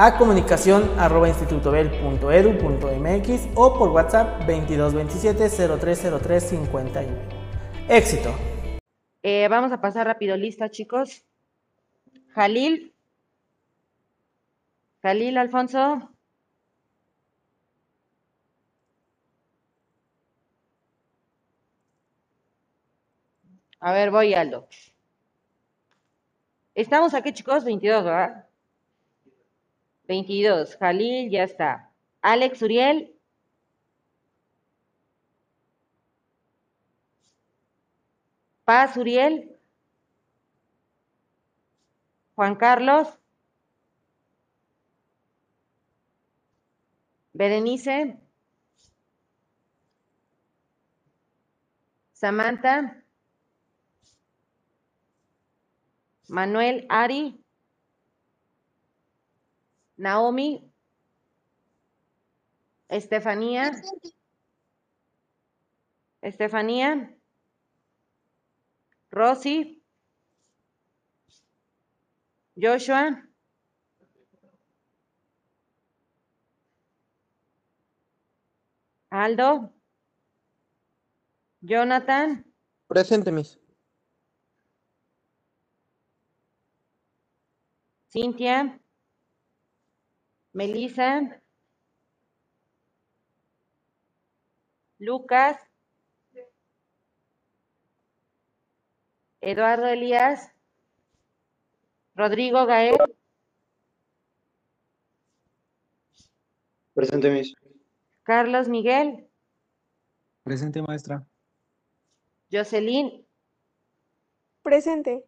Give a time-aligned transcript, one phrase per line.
[0.00, 7.16] a comunicación arroba institutobel.edu.mx o por WhatsApp 2227 0303 51.
[7.88, 8.32] Éxito.
[9.24, 11.24] Eh, vamos a pasar rápido lista, chicos.
[12.28, 12.94] Jalil.
[15.02, 16.08] Jalil, Alfonso.
[23.80, 24.68] A ver, voy, Aldo.
[26.76, 28.47] Estamos aquí, chicos, 22, ¿verdad?
[30.08, 30.76] 22.
[30.78, 31.92] Jalil, ya está.
[32.22, 33.14] Alex Uriel.
[38.64, 39.54] Paz Uriel.
[42.34, 43.08] Juan Carlos.
[47.34, 48.18] Berenice.
[52.12, 53.04] Samantha.
[56.28, 57.37] Manuel Ari.
[59.98, 60.72] Naomi,
[62.88, 63.72] Estefanía,
[66.22, 67.14] Estefanía,
[69.10, 69.82] Rosy,
[72.56, 73.28] Joshua,
[79.10, 79.74] Aldo,
[81.60, 82.44] Jonathan.
[82.86, 83.58] Presente, Miss.
[88.10, 88.80] Cintia.
[90.58, 91.40] Melissa,
[94.98, 95.56] Lucas,
[99.40, 100.52] Eduardo Elías,
[102.16, 102.96] Rodrigo Gael.
[106.92, 107.54] Presente, Miss.
[108.24, 109.30] Carlos Miguel.
[110.42, 111.24] Presente, maestra.
[112.50, 113.24] Jocelyn.
[114.62, 115.24] Presente.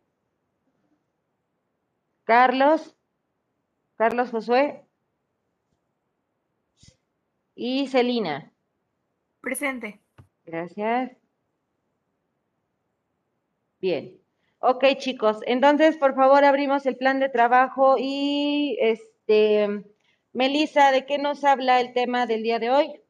[2.25, 2.97] Carlos.
[3.95, 4.90] Carlos Josué.
[7.63, 8.51] Y Celina.
[9.43, 10.01] Presente.
[10.47, 11.13] Gracias.
[13.83, 14.19] Bien.
[14.61, 15.41] Ok, chicos.
[15.45, 19.85] Entonces, por favor, abrimos el plan de trabajo y, este,
[20.33, 23.03] Melissa, ¿de qué nos habla el tema del día de hoy?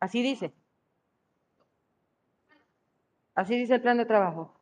[0.00, 0.54] Así dice.
[3.34, 4.59] Así dice el plan de trabajo.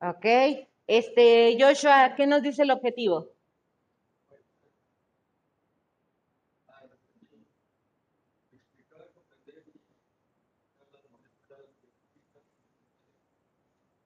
[0.00, 0.24] Ok.
[0.86, 3.30] Este, Joshua, ¿qué nos dice el objetivo?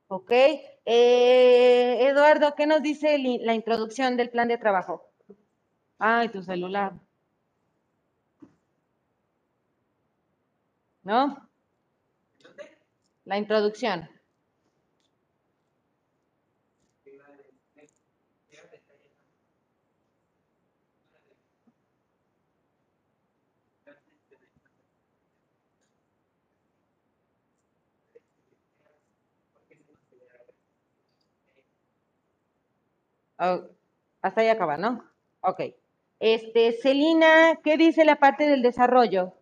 [0.09, 0.31] Ok.
[0.33, 5.09] Eh, Eduardo, ¿qué nos dice la introducción del plan de trabajo?
[5.99, 6.95] Ay, tu celular.
[11.03, 11.49] ¿No?
[13.25, 14.09] La introducción.
[33.41, 33.63] Oh,
[34.21, 35.03] hasta ahí acaba, ¿no?
[35.41, 35.63] Ok.
[36.21, 39.33] Este, Celina, ¿qué dice la parte del desarrollo?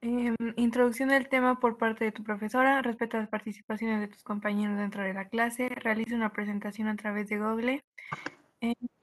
[0.00, 2.80] Em, introducción del tema por parte de tu profesora.
[2.80, 5.68] Respeta las participaciones de tus compañeros dentro de la clase.
[5.68, 7.84] Realiza una presentación a través de Google.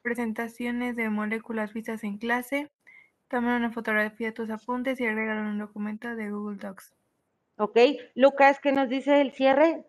[0.02, 2.72] presentaciones de moléculas vistas en clase.
[3.28, 6.96] Toma una fotografía de tus apuntes y agrega un documento de Google Docs.
[7.58, 7.78] Ok.
[8.16, 9.86] Lucas, ¿qué nos dice el cierre?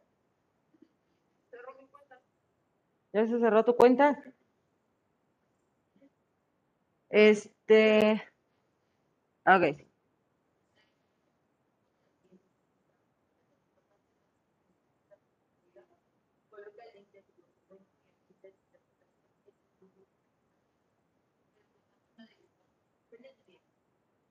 [3.12, 4.18] ¿Ya se cerró tu cuenta?
[7.10, 8.22] Este.
[9.46, 9.86] Ok.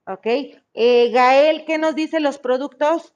[0.08, 0.26] Ok.
[0.74, 3.14] Eh, Gael, ¿qué nos dice los productos?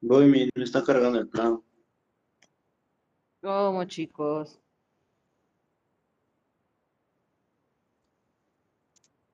[0.00, 1.60] Voy, me está cargando el plan.
[3.46, 4.58] ¿Cómo, chicos?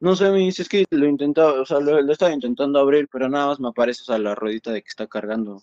[0.01, 3.31] No sé, mis, es que lo intentaba, o sea, lo, lo estaba intentando abrir, pero
[3.31, 5.63] nada más me aparece, o sea, la ruedita de que está cargando.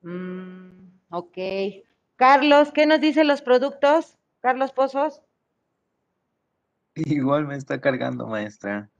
[0.00, 1.38] Mm, ok.
[2.16, 4.18] Carlos, ¿qué nos dicen los productos?
[4.40, 5.22] Carlos Pozos.
[6.96, 8.90] Igual me está cargando, maestra.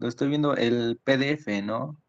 [0.00, 2.02] Lo estoy viendo el PDF, ¿no?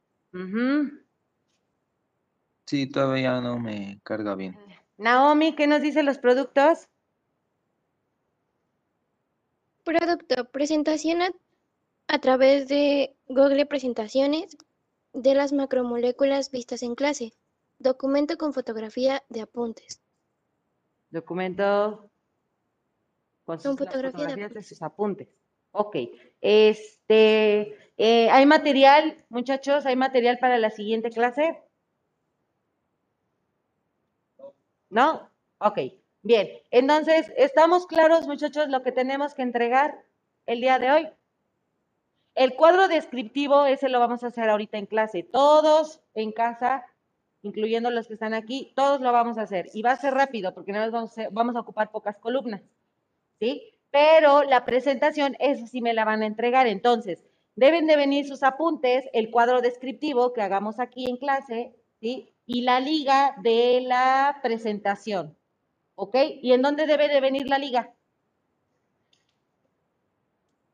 [2.65, 4.57] Sí, todavía no me carga bien.
[4.97, 6.87] Naomi, ¿qué nos dicen los productos?
[9.83, 11.31] Producto, presentación a,
[12.07, 14.57] a través de Google Presentaciones
[15.13, 17.33] de las macromoléculas vistas en clase.
[17.79, 20.01] Documento con fotografía de apuntes.
[21.09, 22.09] Documento
[23.45, 25.27] con sus, fotografía de fotografías de sus apuntes.
[25.71, 25.97] Ok.
[26.41, 29.85] Este, eh, ¿hay material, muchachos?
[29.85, 31.61] ¿Hay material para la siguiente clase?
[34.89, 35.29] ¿No?
[35.59, 35.79] Ok.
[36.21, 36.49] Bien.
[36.71, 40.03] Entonces, ¿estamos claros, muchachos, lo que tenemos que entregar
[40.45, 41.09] el día de hoy?
[42.33, 45.23] El cuadro descriptivo, ese lo vamos a hacer ahorita en clase.
[45.23, 46.85] Todos en casa,
[47.43, 49.69] incluyendo los que están aquí, todos lo vamos a hacer.
[49.73, 52.61] Y va a ser rápido, porque nada vamos vamos a ocupar pocas columnas.
[53.39, 53.73] ¿Sí?
[53.91, 56.67] Pero la presentación, esa sí me la van a entregar.
[56.67, 57.23] Entonces,
[57.55, 62.34] deben de venir sus apuntes, el cuadro descriptivo que hagamos aquí en clase, ¿sí?
[62.45, 65.35] Y la liga de la presentación.
[65.95, 66.15] ¿Ok?
[66.41, 67.93] ¿Y en dónde debe de venir la liga?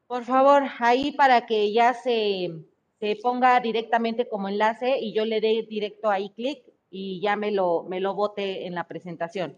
[0.07, 2.51] Por favor, ahí para que ya se,
[2.99, 7.51] se ponga directamente como enlace y yo le dé directo ahí clic y ya me
[7.51, 9.57] lo, me lo bote en la presentación.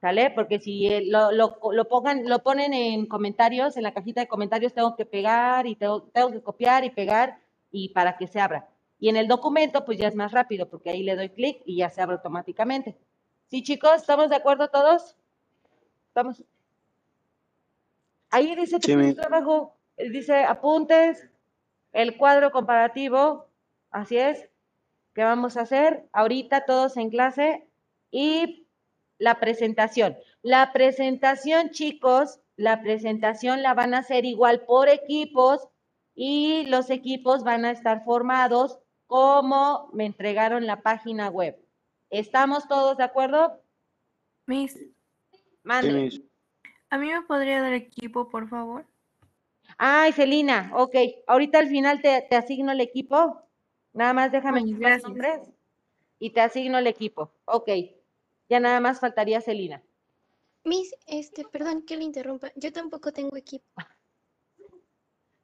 [0.00, 0.30] ¿Sale?
[0.30, 4.28] Porque si eh, lo, lo, lo pongan, lo ponen en comentarios, en la cajita de
[4.28, 7.40] comentarios, tengo que pegar y tengo, tengo que copiar y pegar
[7.72, 8.68] y para que se abra.
[9.00, 11.76] Y en el documento, pues ya es más rápido, porque ahí le doy clic y
[11.76, 12.96] ya se abre automáticamente.
[13.48, 13.96] ¿Sí, chicos?
[13.96, 15.16] ¿Estamos de acuerdo todos?
[16.08, 16.42] ¿Estamos?
[18.30, 21.28] Ahí dice tu Sí, trabajo, eh, dice apuntes,
[21.92, 23.46] el cuadro comparativo,
[23.90, 24.48] así es,
[25.14, 27.66] que vamos a hacer ahorita todos en clase
[28.10, 28.66] y
[29.18, 30.16] la presentación.
[30.42, 35.68] La presentación, chicos, la presentación la van a hacer igual por equipos
[36.14, 41.58] y los equipos van a estar formados como me entregaron la página web.
[42.10, 43.60] ¿Estamos todos de acuerdo?
[44.46, 44.94] Miss, Sí,
[45.64, 45.92] Mande.
[45.92, 46.22] mis.
[46.90, 48.86] ¿a mí me podría dar equipo, por favor?
[49.76, 50.94] Ay, Celina, ok.
[51.26, 53.42] Ahorita al final te, te asigno el equipo.
[53.92, 55.02] Nada más déjame Ay, gracias.
[55.04, 55.40] nombres
[56.18, 57.32] y te asigno el equipo.
[57.46, 57.68] Ok.
[58.48, 59.82] Ya nada más faltaría Celina.
[60.64, 62.50] Miss, este, perdón que le interrumpa.
[62.56, 63.64] Yo tampoco tengo equipo.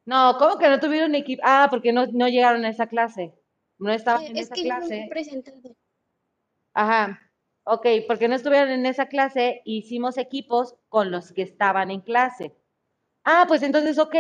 [0.07, 1.43] No, ¿cómo que no tuvieron equipo?
[1.45, 3.35] Ah, porque no, no llegaron a esa clase.
[3.79, 5.77] No estaban Eh, en es esa que yo no clase.
[6.73, 7.21] Ajá.
[7.65, 12.55] Ok, porque no estuvieron en esa clase, hicimos equipos con los que estaban en clase.
[13.25, 14.15] Ah, pues entonces, ok.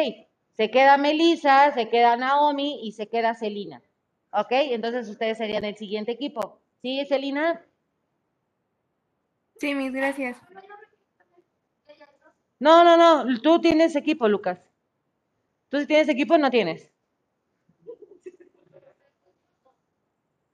[0.57, 3.83] Se queda Melissa, se queda Naomi y se queda Celina.
[4.31, 6.61] Ok, entonces ustedes serían el siguiente equipo.
[6.81, 7.65] ¿Sí, Celina?
[9.59, 10.39] Sí, Miss, gracias.
[12.59, 13.41] No, no, no.
[13.41, 14.59] Tú tienes equipo, Lucas.
[15.69, 16.94] ¿Tú sí tienes equipo o no tienes?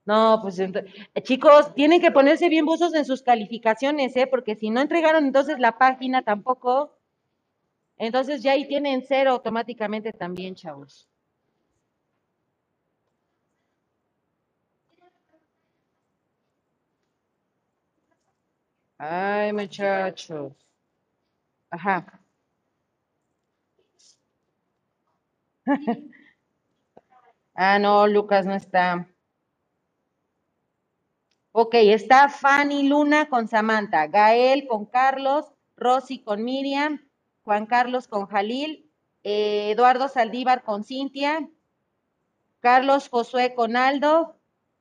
[0.05, 0.83] No, pues ento-
[1.15, 4.27] eh, chicos, tienen que ponerse bien buzos en sus calificaciones, ¿eh?
[4.27, 6.91] Porque si no entregaron entonces la página tampoco,
[7.97, 11.07] entonces ya ahí tienen cero automáticamente también, chavos.
[18.99, 20.53] Ay, muchachos.
[21.71, 22.21] Ajá.
[27.55, 29.07] Ah, no, Lucas no está.
[31.63, 35.45] Ok, está Fanny Luna con Samantha, Gael con Carlos,
[35.77, 37.07] Rosy con Miriam,
[37.43, 38.89] Juan Carlos con Jalil,
[39.21, 41.47] eh, Eduardo Saldívar con Cintia,
[42.61, 44.39] Carlos Josué con Aldo,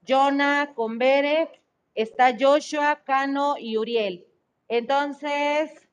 [0.08, 1.50] Jonah con Bere,
[1.94, 4.26] está Joshua, Cano y Uriel.
[4.66, 5.86] Entonces,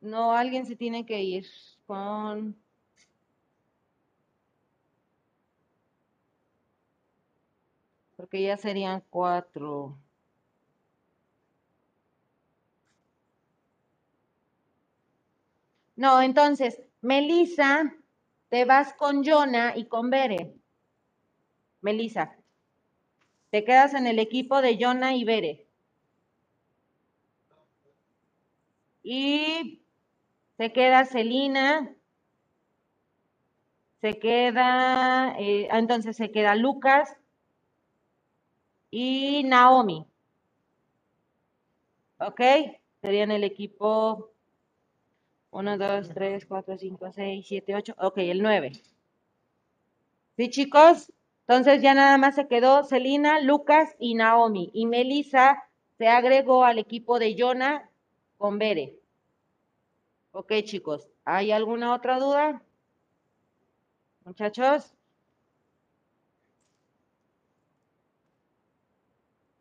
[0.00, 1.46] no, alguien se tiene que ir
[1.88, 2.56] con...
[8.22, 9.98] Porque ya serían cuatro.
[15.96, 17.92] No, entonces, Melissa,
[18.48, 20.54] te vas con Jonah y con Bere.
[21.80, 22.36] Melissa,
[23.50, 25.66] te quedas en el equipo de Jonah y Bere.
[29.02, 29.82] Y
[30.58, 31.92] se queda Celina.
[34.00, 37.16] Se queda, eh, ah, entonces se queda Lucas
[38.92, 40.06] y Naomi.
[42.18, 42.40] ¿Ok?
[43.00, 44.30] Serían el equipo
[45.50, 47.94] 1, 2, 3, 4, 5, 6, 7, 8.
[47.98, 48.72] Ok, el 9.
[50.36, 51.10] ¿Sí, chicos?
[51.48, 54.70] Entonces ya nada más se quedó Celina, Lucas y Naomi.
[54.74, 55.64] Y Melissa
[55.98, 57.90] se agregó al equipo de Jonah
[58.36, 58.98] con Bere.
[60.32, 61.08] Ok, chicos.
[61.24, 62.62] ¿Hay alguna otra duda?
[64.24, 64.94] Muchachos.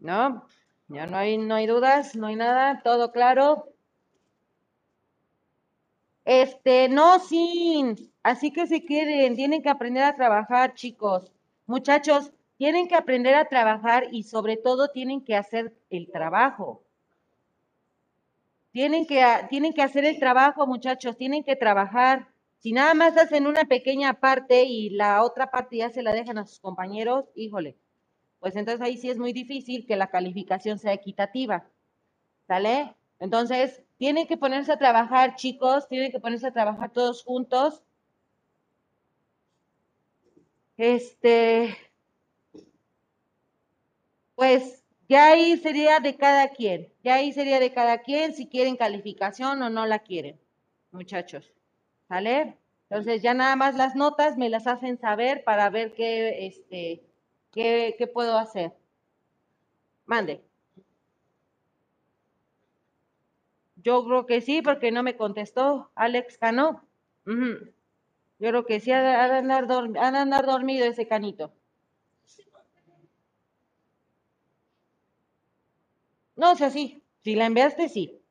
[0.01, 0.45] ¿No?
[0.89, 3.69] Ya no hay, no hay dudas, no hay nada, todo claro.
[6.25, 8.11] Este, no, sin.
[8.23, 11.31] Así que se quieren, tienen que aprender a trabajar, chicos.
[11.65, 16.83] Muchachos, tienen que aprender a trabajar y sobre todo tienen que hacer el trabajo.
[18.71, 22.27] Tienen que, tienen que hacer el trabajo, muchachos, tienen que trabajar.
[22.59, 26.37] Si nada más hacen una pequeña parte y la otra parte ya se la dejan
[26.37, 27.77] a sus compañeros, híjole,
[28.41, 31.63] pues entonces ahí sí es muy difícil que la calificación sea equitativa.
[32.47, 32.95] ¿Sale?
[33.19, 37.83] Entonces, tienen que ponerse a trabajar, chicos, tienen que ponerse a trabajar todos juntos.
[40.75, 41.77] Este,
[44.35, 48.75] pues ya ahí sería de cada quien, ya ahí sería de cada quien si quieren
[48.75, 50.39] calificación o no la quieren,
[50.91, 51.53] muchachos.
[52.07, 52.57] ¿Sale?
[52.89, 57.03] Entonces ya nada más las notas me las hacen saber para ver qué, este,
[57.51, 58.73] qué, puedo hacer.
[60.05, 60.43] Mande.
[63.75, 65.91] Yo creo que sí, porque no me contestó.
[65.95, 66.85] Alex Cano.
[67.25, 69.67] Yo creo que sí, ha de, andar,
[69.97, 71.53] andar dormido ese canito.
[76.35, 77.03] No, o sea, sí.
[77.23, 78.21] Si la enviaste, sí.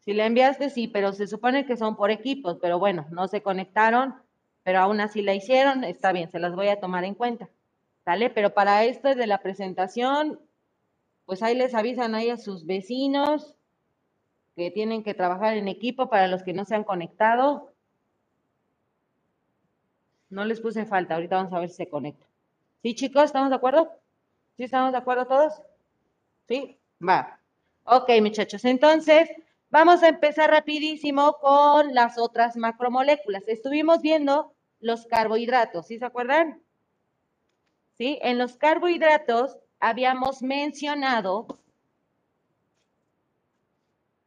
[0.00, 3.42] Si la enviaste, sí, pero se supone que son por equipos, pero bueno, no se
[3.42, 4.14] conectaron,
[4.62, 7.50] pero aún así la hicieron, está bien, se las voy a tomar en cuenta.
[8.08, 8.30] ¿Sale?
[8.30, 10.40] Pero para esto de la presentación,
[11.26, 13.54] pues ahí les avisan ahí a sus vecinos
[14.56, 17.70] que tienen que trabajar en equipo para los que no se han conectado.
[20.30, 22.24] No les puse falta, ahorita vamos a ver si se conecta.
[22.80, 23.24] ¿Sí, chicos?
[23.24, 23.90] ¿Estamos de acuerdo?
[24.56, 25.60] ¿Sí estamos de acuerdo todos?
[26.48, 26.78] ¿Sí?
[27.06, 27.38] Va.
[27.84, 28.64] Ok, muchachos.
[28.64, 29.28] Entonces,
[29.68, 33.46] vamos a empezar rapidísimo con las otras macromoléculas.
[33.48, 36.62] Estuvimos viendo los carbohidratos, ¿sí se acuerdan?
[37.98, 38.18] ¿Sí?
[38.22, 41.58] En los carbohidratos habíamos mencionado,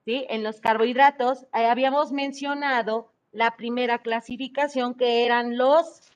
[0.05, 0.25] ¿sí?
[0.29, 6.11] En los carbohidratos eh, habíamos mencionado la primera clasificación que eran los,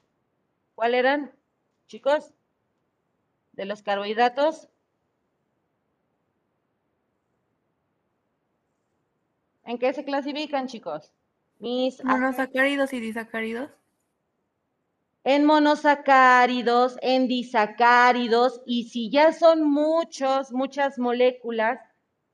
[0.75, 1.31] ¿cuál eran,
[1.88, 2.33] chicos?
[3.53, 4.67] De los carbohidratos.
[9.63, 11.12] ¿En qué se clasifican, chicos?
[11.59, 13.71] Mis Monosacáridos y disacáridos.
[15.25, 21.79] En monosacáridos, en disacáridos, y si ya son muchos, muchas moléculas,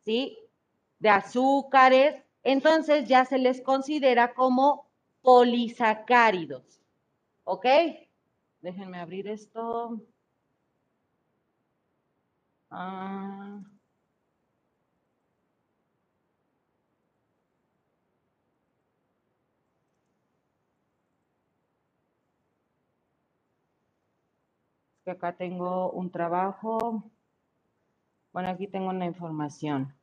[0.04, 0.38] ¿sí?
[1.00, 6.82] De azúcares, entonces ya se les considera como polisacáridos.
[7.46, 7.66] ¿Ok?
[8.60, 10.02] Déjenme abrir esto.
[12.70, 13.62] Ah.
[25.04, 27.04] Que acá tengo un trabajo.
[28.34, 29.94] Bueno, aquí tengo una información.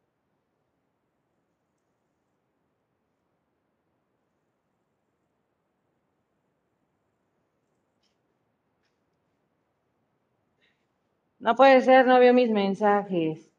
[11.40, 13.50] No puede ser, no veo mis mensajes.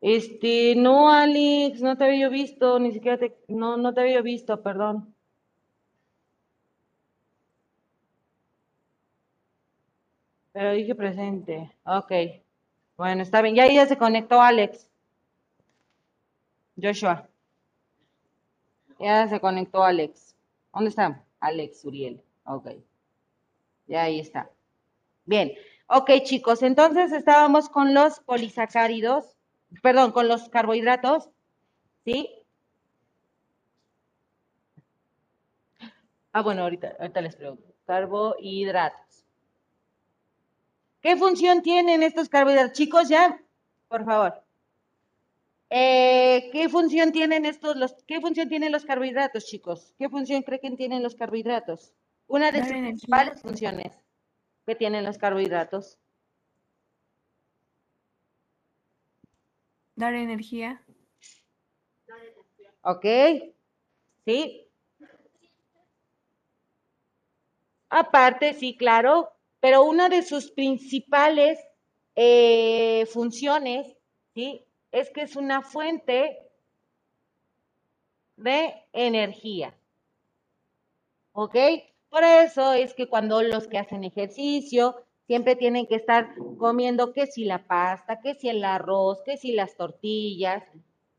[0.00, 4.62] Este, no, Alex, no te había visto, ni siquiera te, no, no te había visto,
[4.62, 5.15] perdón.
[10.56, 11.70] Pero dije presente.
[11.84, 12.12] Ok.
[12.96, 13.54] Bueno, está bien.
[13.54, 14.90] Ya ahí ya se conectó Alex.
[16.80, 17.28] Joshua.
[18.98, 20.34] Ya se conectó Alex.
[20.72, 21.22] ¿Dónde está?
[21.40, 22.22] Alex Uriel.
[22.46, 22.68] Ok.
[23.86, 24.50] Ya ahí está.
[25.26, 25.52] Bien.
[25.88, 26.62] Ok, chicos.
[26.62, 29.36] Entonces estábamos con los polisacáridos.
[29.82, 31.28] Perdón, con los carbohidratos.
[32.06, 32.30] ¿Sí?
[36.32, 37.74] Ah, bueno, ahorita, ahorita les pregunto.
[37.84, 39.25] Carbohidratos.
[41.00, 42.72] ¿Qué función tienen estos carbohidratos?
[42.72, 43.40] Chicos, ya,
[43.88, 44.42] por favor.
[45.70, 49.94] Eh, ¿Qué función tienen estos, los, qué función tienen los carbohidratos, chicos?
[49.98, 51.92] ¿Qué función creen que tienen los carbohidratos?
[52.28, 53.92] Una de sus principales funciones
[54.64, 55.98] que tienen los carbohidratos.
[59.94, 60.82] Dar energía.
[62.82, 63.04] ¿Ok?
[64.24, 64.68] ¿Sí?
[67.88, 69.35] Aparte, sí, claro,
[69.66, 71.58] pero una de sus principales
[72.14, 73.96] eh, funciones,
[74.32, 74.64] ¿sí?
[74.92, 76.38] Es que es una fuente
[78.36, 79.74] de energía.
[81.32, 81.56] ¿Ok?
[82.08, 87.26] Por eso es que cuando los que hacen ejercicio siempre tienen que estar comiendo que
[87.26, 90.62] si la pasta, que si el arroz, que si las tortillas,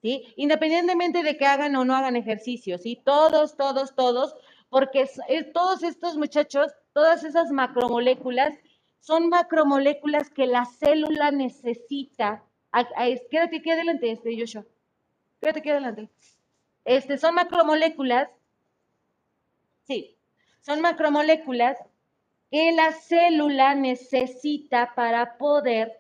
[0.02, 0.24] ¿sí?
[0.38, 3.02] Independientemente de que hagan o no hagan ejercicio, ¿sí?
[3.04, 4.38] Todos, todos, todos,
[4.70, 5.06] porque
[5.54, 8.56] todos estos muchachos, todas esas macromoléculas,
[9.02, 12.44] son macromoléculas que la célula necesita.
[12.72, 14.66] A- a- quédate aquí adelante, este, Joshua.
[15.40, 16.10] Quédate aquí adelante.
[16.86, 18.30] Este, son macromoléculas,
[19.84, 20.18] sí,
[20.62, 21.78] son macromoléculas
[22.50, 25.92] que la célula necesita para poder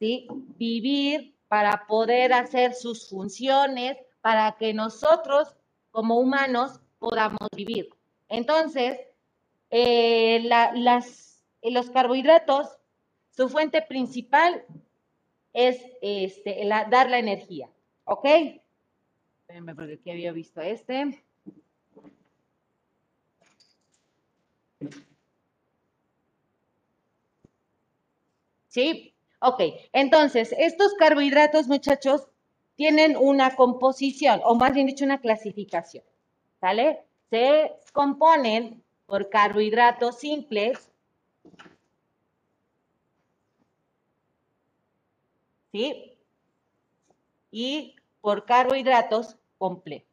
[0.00, 5.54] vivir, para poder hacer sus funciones, para que nosotros
[5.90, 7.90] como humanos podamos vivir.
[8.30, 8.98] Entonces,
[9.78, 10.36] eh,
[11.62, 12.78] eh, los carbohidratos,
[13.30, 14.64] su fuente principal
[15.52, 17.68] es este, dar la energía,
[18.04, 18.24] ¿ok?
[19.40, 21.22] Espérenme porque aquí había visto este.
[28.68, 29.14] ¿Sí?
[29.40, 29.60] Ok,
[29.92, 32.28] entonces, estos carbohidratos, muchachos,
[32.76, 36.04] tienen una composición, o más bien dicho, una clasificación,
[36.60, 37.04] ¿sale?
[37.28, 40.90] Se componen por carbohidratos simples,
[45.72, 46.18] ¿sí?
[47.50, 50.06] Y por carbohidratos complejos.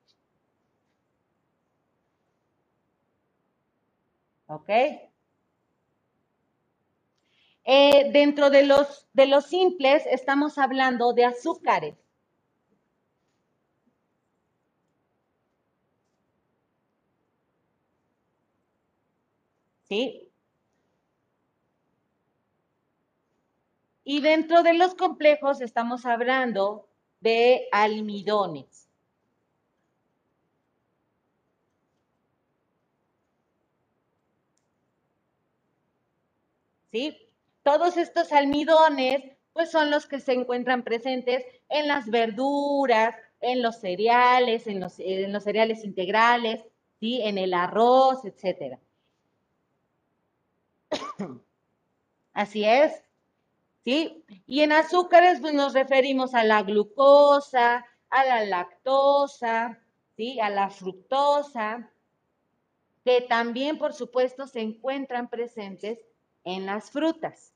[4.48, 4.70] ¿Ok?
[7.66, 12.03] Eh, dentro de los, de los simples estamos hablando de azúcares.
[19.94, 20.32] ¿Sí?
[24.04, 28.90] Y dentro de los complejos estamos hablando de almidones.
[36.92, 37.16] ¿sí?
[37.62, 39.22] Todos estos almidones,
[39.54, 44.94] pues son los que se encuentran presentes en las verduras, en los cereales, en los,
[44.94, 46.64] cereales integrales,
[47.00, 47.22] ¿sí?
[47.22, 48.80] En el arroz, etcétera.
[52.34, 53.04] Así es,
[53.84, 54.24] ¿sí?
[54.46, 59.80] Y en azúcares, pues nos referimos a la glucosa, a la lactosa,
[60.16, 60.40] ¿sí?
[60.40, 61.92] A la fructosa,
[63.04, 66.00] que también, por supuesto, se encuentran presentes
[66.44, 67.54] en las frutas.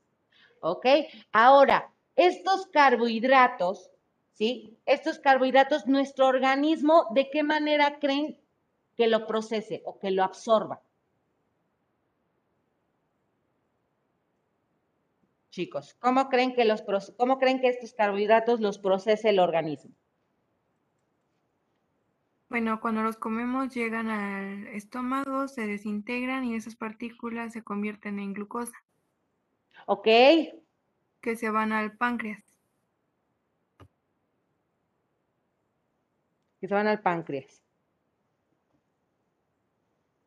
[0.60, 0.86] ¿Ok?
[1.32, 3.90] Ahora, estos carbohidratos,
[4.32, 4.76] ¿sí?
[4.86, 8.38] Estos carbohidratos, nuestro organismo, ¿de qué manera creen
[8.96, 10.82] que lo procese o que lo absorba?
[15.58, 16.84] Chicos, ¿cómo creen que, los,
[17.16, 19.90] cómo creen que estos carbohidratos los procese el organismo?
[22.48, 28.34] Bueno, cuando los comemos llegan al estómago, se desintegran y esas partículas se convierten en
[28.34, 28.76] glucosa,
[29.86, 30.06] ¿Ok?
[31.20, 32.44] que se van al páncreas.
[36.60, 37.64] que se van al páncreas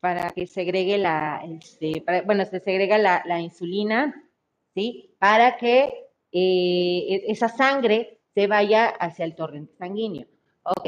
[0.02, 4.28] para que segregue la, este, para- bueno, se segrega la, la insulina,
[4.76, 5.16] ¿sí?
[5.20, 10.28] Para que eh, e- esa sangre se vaya hacia el torrente sanguíneo.
[10.64, 10.88] Ok.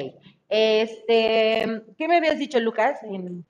[0.49, 2.99] Este, ¿qué me habías dicho, Lucas?
[3.03, 3.45] En,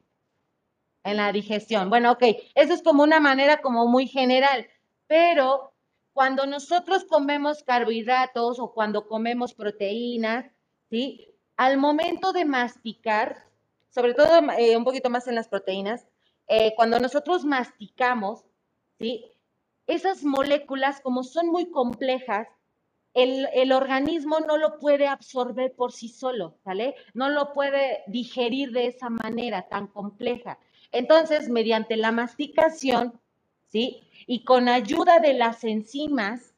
[1.04, 1.90] la digestión.
[1.90, 2.24] Bueno, ok.
[2.56, 4.68] Eso es como una manera como muy general,
[5.08, 5.74] pero
[6.14, 10.46] cuando nosotros comemos carbohidratos o cuando comemos proteínas,
[10.90, 11.28] ¿sí?
[11.58, 13.46] Al momento de masticar,
[13.90, 16.08] sobre todo eh, un poquito más en las proteínas,
[16.48, 18.46] eh, cuando nosotros masticamos,
[18.98, 19.26] ¿sí?
[19.94, 22.48] Esas moléculas, como son muy complejas,
[23.14, 26.96] el, el organismo no lo puede absorber por sí solo, ¿sale?
[27.14, 30.58] No lo puede digerir de esa manera tan compleja.
[30.92, 33.20] Entonces, mediante la masticación,
[33.68, 34.02] ¿sí?
[34.26, 36.56] Y con ayuda de las enzimas,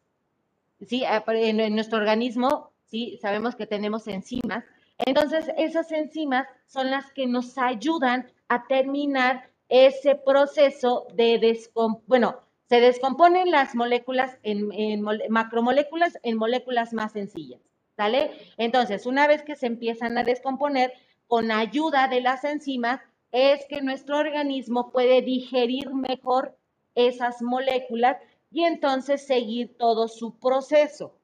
[0.87, 1.03] ¿sí?
[1.27, 3.19] En, en nuestro organismo, ¿sí?
[3.21, 4.63] Sabemos que tenemos enzimas.
[4.99, 11.99] Entonces, esas enzimas son las que nos ayudan a terminar ese proceso de descom...
[12.07, 17.61] Bueno, se descomponen las moléculas en, macromoléculas en moléculas más sencillas,
[17.95, 18.31] ¿sale?
[18.57, 20.93] Entonces, una vez que se empiezan a descomponer,
[21.27, 23.01] con ayuda de las enzimas,
[23.31, 26.57] es que nuestro organismo puede digerir mejor
[26.93, 28.17] esas moléculas
[28.51, 31.17] y entonces seguir todo su proceso,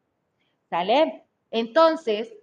[0.70, 1.24] ¿sale?
[1.52, 2.34] Entonces,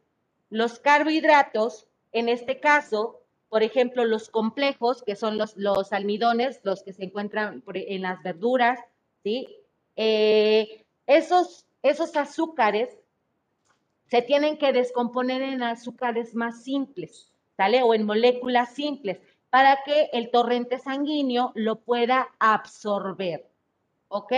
[0.51, 3.18] los carbohidratos, en este caso,
[3.49, 8.03] por ejemplo, los complejos, que son los, los almidones, los que se encuentran por- en
[8.03, 8.79] las verduras,
[9.23, 9.47] ¿sí?
[9.97, 12.97] Eh, esos, esos azúcares
[14.07, 17.83] se tienen que descomponer en azúcares más simples, ¿sale?
[17.83, 23.47] O en moléculas simples, para que el torrente sanguíneo lo pueda absorber,
[24.09, 24.33] ¿ok?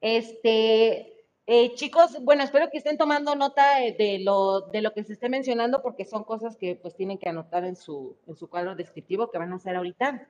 [0.00, 1.15] Este,
[1.48, 5.12] eh, chicos, bueno, espero que estén tomando nota eh, de lo, de lo que se
[5.12, 8.74] esté mencionando porque son cosas que pues tienen que anotar en su, en su cuadro
[8.74, 10.28] descriptivo que van a hacer ahorita.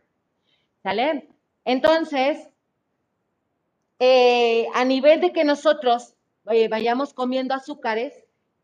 [0.82, 1.28] ¿Sale?
[1.64, 2.48] Entonces,
[3.98, 8.12] eh, a nivel de que nosotros vayamos comiendo azúcares,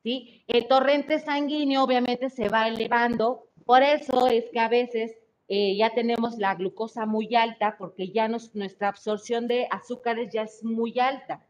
[0.05, 0.45] ¿sí?
[0.47, 5.17] El torrente sanguíneo obviamente se va elevando, por eso es que a veces
[5.49, 10.99] ya tenemos la glucosa muy alta porque ya nuestra absorción de azúcares ya es muy
[11.01, 11.45] alta.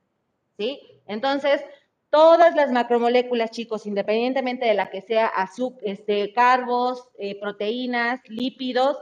[0.62, 0.80] ¿Sí?
[1.06, 1.60] Entonces,
[2.10, 8.96] todas las macromoléculas, chicos, independientemente de la que sea azúcar, este, carbos, eh, proteínas, lípidos,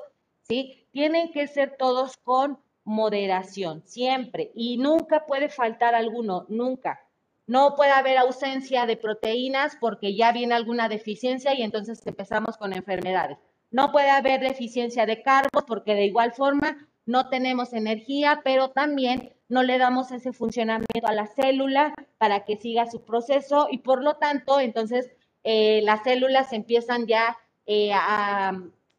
[0.49, 0.87] ¿sí?
[0.91, 4.53] Tienen que ser todos con moderación, siempre.
[4.55, 7.01] Y nunca puede faltar alguno, nunca.
[7.47, 12.73] No puede haber ausencia de proteínas porque ya viene alguna deficiencia y entonces empezamos con
[12.73, 13.37] enfermedades.
[13.71, 19.35] No puede haber deficiencia de carbos porque de igual forma no tenemos energía, pero también
[19.51, 24.03] no le damos ese funcionamiento a la célula para que siga su proceso y por
[24.03, 25.11] lo tanto, entonces
[25.43, 27.37] eh, las células empiezan ya
[27.67, 28.53] eh, a,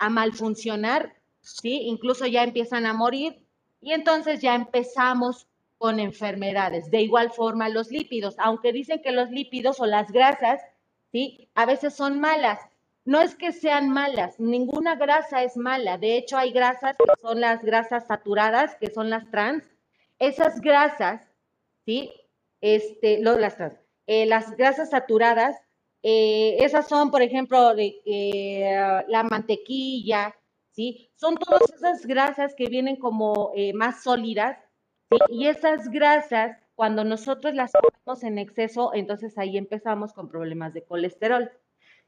[0.10, 1.82] malfuncionar, ¿sí?
[1.84, 3.46] Incluso ya empiezan a morir
[3.82, 6.90] y entonces ya empezamos con enfermedades.
[6.92, 10.60] De igual forma, los lípidos, aunque dicen que los lípidos o las grasas,
[11.12, 11.48] ¿sí?
[11.56, 12.60] A veces son malas.
[13.06, 15.98] No es que sean malas, ninguna grasa es mala.
[15.98, 19.64] De hecho, hay grasas que son las grasas saturadas, que son las trans,
[20.22, 21.28] esas grasas,
[21.84, 22.12] ¿sí?
[22.62, 23.58] Este, las,
[24.06, 25.58] eh, las grasas saturadas,
[26.04, 30.36] eh, esas son, por ejemplo, eh, la mantequilla,
[30.70, 31.10] ¿sí?
[31.16, 34.58] Son todas esas grasas que vienen como más sólidas.
[35.30, 40.84] Y esas grasas, cuando nosotros las comemos en exceso, entonces ahí empezamos con problemas de
[40.84, 41.52] colesterol.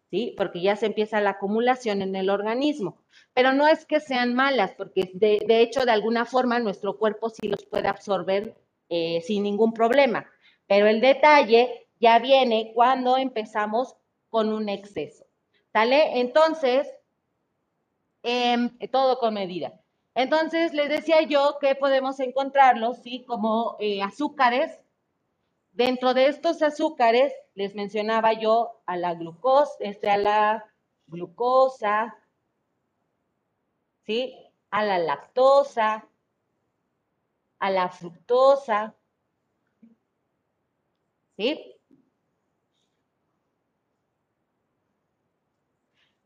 [0.10, 0.36] ¿sí?
[0.38, 3.03] Porque ya se empieza la acumulación en el organismo.
[3.34, 7.48] Pero no es que sean malas, porque de, hecho, de alguna forma, nuestro cuerpo sí
[7.48, 8.56] los puede absorber
[8.89, 10.30] eh, sin ningún problema.
[10.67, 13.96] Pero el detalle ya viene cuando empezamos
[14.30, 15.26] con un exceso.
[15.72, 16.19] ¿Sale?
[16.19, 16.88] Entonces,
[18.22, 19.80] em, todo con medida.
[20.15, 23.24] Entonces, les decía yo que podemos encontrarlos, ¿sí?
[23.26, 24.80] Como eh, azúcares.
[25.72, 30.65] Dentro de estos azúcares les mencionaba yo a la glucosa, este, a la
[31.08, 32.15] glucosa,
[34.06, 34.36] ¿sí?
[34.70, 36.08] A la lactosa,
[37.60, 38.96] a la fructosa,
[41.38, 41.76] ¿sí?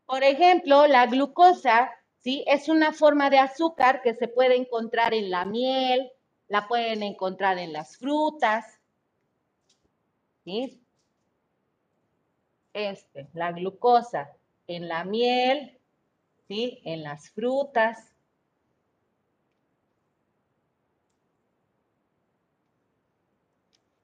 [0.06, 2.44] Por ejemplo, la glucosa, ¿sí?
[2.46, 6.10] Es una forma de azúcar que se puede encontrar en la miel,
[6.48, 8.80] la pueden encontrar en las frutas,
[10.44, 10.82] ¿sí?
[12.78, 14.32] este, la glucosa
[14.66, 15.77] en la miel,
[16.48, 16.80] ¿sí?
[16.84, 18.12] En las frutas.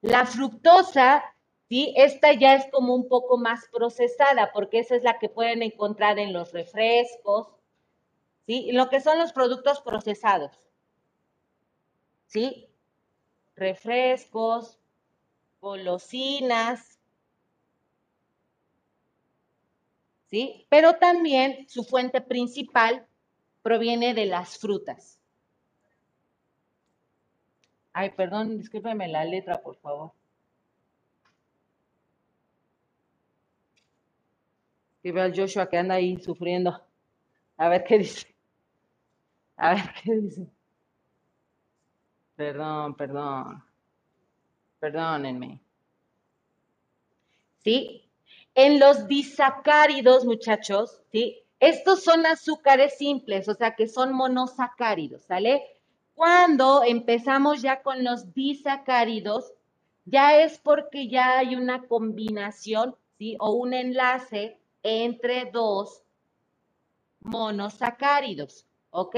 [0.02, 1.24] La fructosa,
[1.68, 1.94] ¿sí?
[1.96, 6.18] Esta ya es como un poco más procesada, porque esa es la que pueden encontrar
[6.18, 7.48] en los refrescos,
[8.46, 8.70] ¿sí?
[8.72, 10.56] Lo que son los productos procesados,
[12.26, 12.68] ¿sí?
[13.56, 14.78] Refrescos,
[15.60, 16.93] golosinas,
[20.68, 23.06] Pero también su fuente principal
[23.62, 25.18] proviene de las frutas.
[27.92, 30.12] Ay, perdón, discúlpeme la letra, por favor.
[35.02, 36.82] Y veo al Joshua que anda ahí sufriendo.
[37.56, 38.34] A ver qué dice.
[39.56, 40.46] A ver qué dice.
[42.34, 43.62] Perdón, perdón.
[44.80, 45.60] Perdónenme.
[47.62, 48.03] ¿Sí?
[48.54, 51.42] En los disacáridos, muchachos, ¿sí?
[51.60, 55.62] Estos son azúcares simples, o sea que son monosacáridos, ¿sale?
[56.14, 59.52] Cuando empezamos ya con los disacáridos,
[60.04, 63.36] ya es porque ya hay una combinación, ¿sí?
[63.40, 66.02] O un enlace entre dos
[67.20, 69.16] monosacáridos, ¿ok?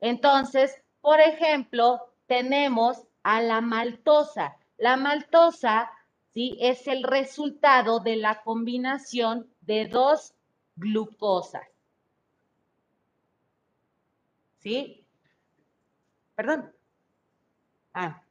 [0.00, 4.56] Entonces, por ejemplo, tenemos a la maltosa.
[4.78, 5.90] La maltosa
[6.34, 6.56] ¿sí?
[6.60, 10.34] Es el resultado de la combinación de dos
[10.76, 11.66] glucosas.
[14.58, 15.06] ¿Sí?
[16.34, 16.72] Perdón.
[17.92, 18.22] Ah,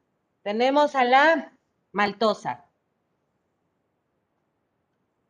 [0.42, 1.52] tenemos a la
[1.92, 2.66] maltosa.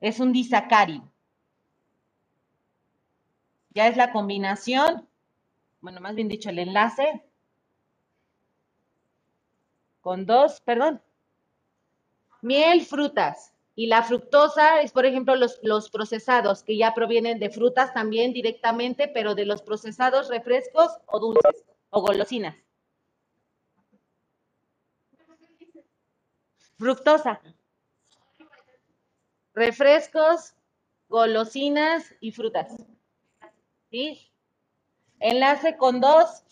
[0.01, 1.11] Es un disacárido.
[3.71, 5.09] Ya es la combinación,
[5.81, 7.25] bueno, más bien dicho, el enlace
[10.01, 11.03] con dos, perdón,
[12.44, 13.52] Miel, frutas.
[13.74, 18.35] Y la fructosa es, por ejemplo, los, los procesados, que ya provienen de frutas también
[18.35, 22.54] directamente, pero de los procesados refrescos o dulces o golosinas.
[26.76, 27.40] Fructosa.
[29.54, 30.52] Refrescos,
[31.09, 32.76] golosinas y frutas.
[33.90, 34.30] ¿Sí?
[35.18, 36.44] Enlace con dos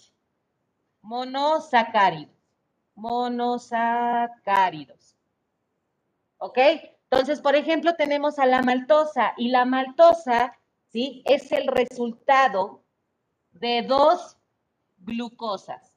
[1.02, 2.34] monosacáridos.
[2.94, 5.01] Monosacáridos.
[6.44, 6.58] ¿Ok?
[7.08, 11.22] Entonces, por ejemplo, tenemos a la maltosa y la maltosa, ¿sí?
[11.24, 12.82] Es el resultado
[13.52, 14.36] de dos
[14.98, 15.96] glucosas.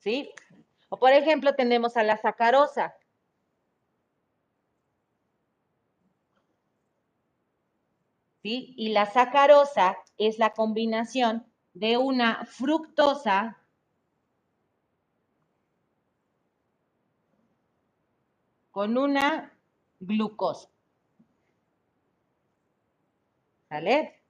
[0.00, 0.32] ¿Sí?
[0.88, 2.96] O por ejemplo, tenemos a la sacarosa.
[8.42, 8.74] ¿Sí?
[8.76, 13.58] Y la sacarosa es la combinación de una fructosa
[18.70, 19.52] con una
[20.00, 20.68] glucosa.
[23.68, 24.20] ¿Sale?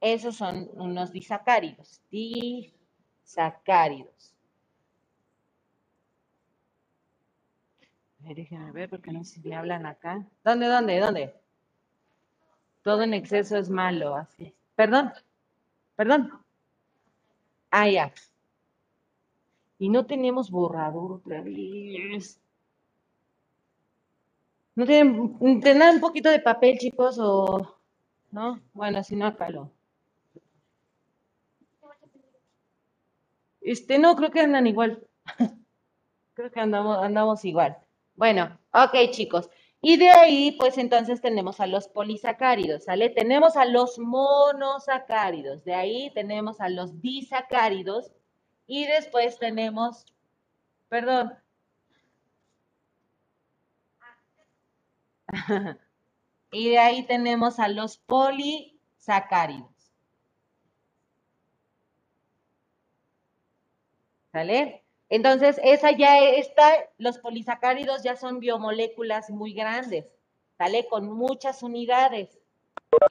[0.00, 2.02] Esos son unos disacáridos.
[2.10, 4.33] Disacáridos.
[8.32, 10.26] Déjenme ver porque no sé si me hablan acá.
[10.44, 11.34] ¿Dónde, dónde, dónde?
[12.82, 14.54] Todo en exceso es malo, así.
[14.74, 15.12] Perdón,
[15.96, 16.32] perdón.
[17.70, 18.12] Ah, ya.
[19.78, 22.40] Y no tenemos borrador otra vez.
[24.74, 27.18] ¿No tienen, tendrán un poquito de papel, chicos?
[27.18, 27.76] O,
[28.30, 28.60] ¿no?
[28.72, 29.70] Bueno, si no, acá lo.
[33.60, 35.06] Este, no, creo que andan igual.
[36.34, 37.83] creo que andamos, andamos igual.
[38.16, 39.50] Bueno, ok, chicos.
[39.80, 43.10] Y de ahí, pues entonces tenemos a los polisacáridos, ¿sale?
[43.10, 48.10] Tenemos a los monosacáridos, de ahí tenemos a los disacáridos
[48.66, 50.06] y después tenemos,
[50.88, 51.34] perdón.
[56.52, 59.70] y de ahí tenemos a los polisacáridos.
[64.32, 64.83] ¿Sale?
[65.14, 70.06] Entonces, esa ya está, los polisacáridos ya son biomoléculas muy grandes,
[70.58, 70.88] ¿sale?
[70.88, 72.36] Con muchas unidades.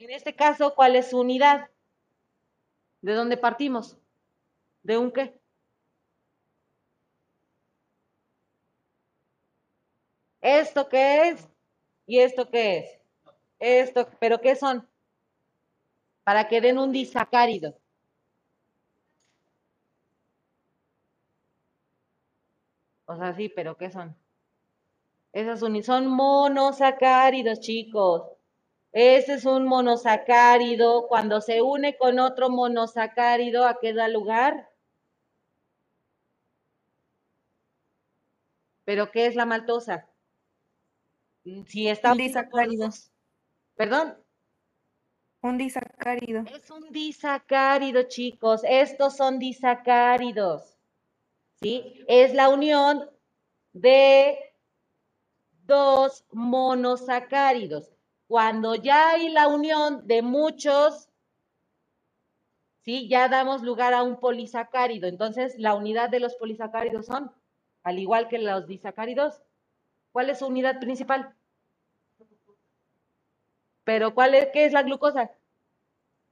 [0.00, 1.70] En este caso, ¿cuál es su unidad?
[3.00, 3.96] ¿De dónde partimos?
[4.82, 5.40] ¿De un qué?
[10.42, 11.48] ¿Esto qué es?
[12.04, 13.00] ¿Y esto qué es?
[13.58, 14.86] Esto, ¿pero qué son?
[16.22, 17.78] Para que den un disacárido.
[23.06, 24.16] O sea, sí, pero ¿qué son?
[25.32, 28.22] Esas son monosacáridos, chicos.
[28.92, 31.08] Ese es un monosacárido.
[31.08, 34.70] Cuando se une con otro monosacárido, ¿a qué da lugar?
[38.84, 40.08] ¿Pero qué es la maltosa?
[41.66, 42.88] Si está Un disacárido.
[43.74, 44.16] ¿Perdón?
[45.42, 46.44] Un disacárido.
[46.54, 48.62] Es un disacárido, chicos.
[48.64, 50.73] Estos son disacáridos.
[51.60, 52.04] ¿Sí?
[52.08, 53.10] Es la unión
[53.72, 54.38] de
[55.66, 57.90] dos monosacáridos.
[58.26, 61.08] Cuando ya hay la unión de muchos,
[62.82, 63.08] ¿sí?
[63.08, 65.08] Ya damos lugar a un polisacárido.
[65.08, 67.32] Entonces, la unidad de los polisacáridos son,
[67.82, 69.42] al igual que los disacáridos,
[70.12, 71.34] ¿cuál es su unidad principal?
[73.84, 75.30] Pero, ¿cuál es, qué es la glucosa?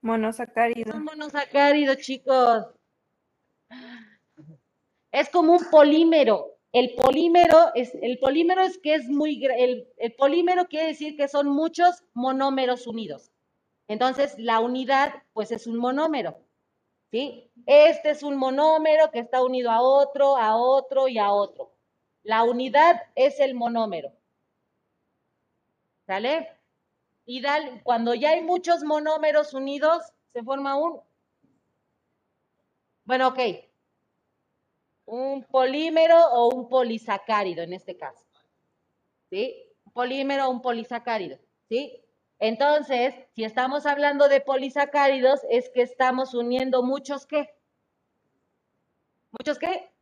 [0.01, 0.93] Monosacárido.
[0.93, 2.67] Son monosacáridos, chicos.
[5.13, 6.57] Es como un polímero.
[6.73, 11.29] El polímero es, el polímero es que es muy, el, el polímero quiere decir que
[11.29, 13.31] son muchos monómeros unidos.
[13.89, 16.39] Entonces, la unidad, pues es un monómero.
[17.11, 17.51] ¿Sí?
[17.67, 21.71] Este es un monómero que está unido a otro, a otro y a otro.
[22.23, 24.13] La unidad es el monómero.
[26.07, 26.49] ¿Sale?
[27.27, 27.43] Y
[27.83, 31.01] cuando ya hay muchos monómeros unidos, se forma un...
[33.05, 33.41] Bueno, ok
[35.13, 38.25] un polímero o un polisacárido en este caso.
[39.29, 39.63] ¿Sí?
[39.85, 41.39] Un polímero o un polisacárido.
[41.69, 42.03] ¿Sí?
[42.39, 47.55] Entonces, si estamos hablando de polisacáridos, es que estamos uniendo muchos qué?
[49.33, 49.93] ¿Muchos qué?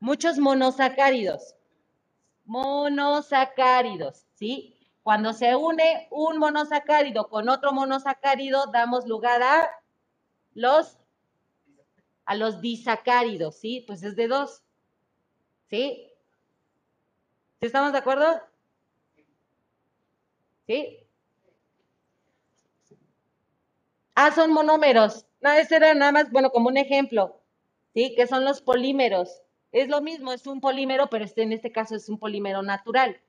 [0.00, 1.54] Muchos monosacáridos.
[2.46, 4.74] Monosacáridos, ¿sí?
[5.02, 9.70] Cuando se une un monosacárido con otro monosacárido, damos lugar a
[10.54, 10.98] los
[12.26, 13.84] a los disacáridos, ¿sí?
[13.86, 14.62] Pues es de dos,
[15.70, 16.12] ¿sí?
[17.60, 18.40] ¿Sí estamos de acuerdo?
[20.66, 21.06] ¿Sí?
[24.16, 25.26] Ah, son monómeros.
[25.40, 27.40] No, ese era nada más, bueno, como un ejemplo,
[27.94, 28.14] ¿sí?
[28.16, 29.42] Que son los polímeros.
[29.72, 33.20] Es lo mismo, es un polímero, pero este, en este caso es un polímero natural.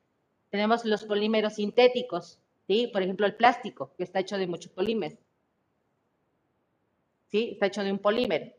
[0.49, 2.87] Tenemos los polímeros sintéticos, ¿sí?
[2.87, 5.17] Por ejemplo, el plástico, que está hecho de mucho polímero.
[7.27, 7.51] ¿Sí?
[7.53, 8.56] Está hecho de un polímero.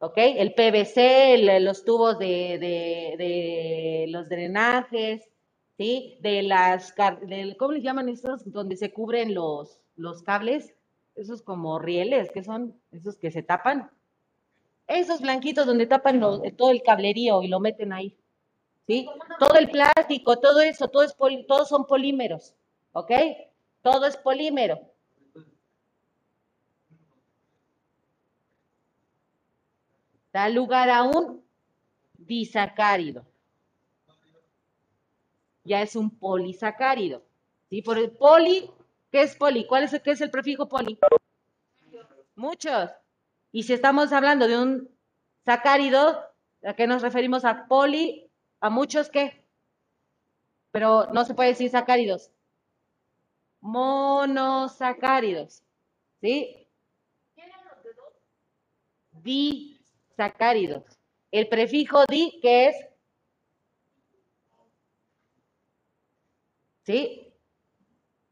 [0.00, 0.14] ¿Ok?
[0.16, 5.28] El PVC, los tubos de, de- de los drenajes,
[5.76, 6.18] ¿sí?
[6.22, 6.94] De las,
[7.26, 8.50] del- ¿cómo les llaman estos?
[8.50, 10.74] Donde se cubren los, los cables,
[11.16, 13.90] esos como rieles, que son esos que se tapan.
[14.86, 16.20] Esos blanquitos donde tapan
[16.56, 18.16] todo el cablerío y lo meten ahí,
[18.86, 19.08] ¿sí?
[19.38, 22.54] Todo el plástico, todo eso, todo es todos son polímeros,
[22.92, 23.12] ¿ok?
[23.82, 24.80] Todo es polímero.
[30.32, 31.44] Da lugar a un
[32.18, 33.24] disacárido.
[35.64, 37.22] Ya es un polisacárido.
[37.68, 37.82] ¿Sí?
[37.82, 38.70] Por el poli,
[39.10, 39.66] ¿qué es poli?
[39.66, 40.98] ¿Cuál es el, qué es el prefijo poli?
[42.34, 42.90] Muchos.
[43.52, 44.88] Y si estamos hablando de un
[45.44, 46.24] sacárido,
[46.64, 48.30] ¿a qué nos referimos a poli?
[48.60, 49.44] ¿A muchos qué?
[50.70, 52.30] Pero no se puede decir sacáridos.
[53.60, 55.62] Monosacáridos.
[56.20, 56.60] ¿Sí?
[60.20, 60.84] Disacáridos.
[61.30, 62.76] El prefijo di, que es?
[66.84, 67.32] ¿Sí?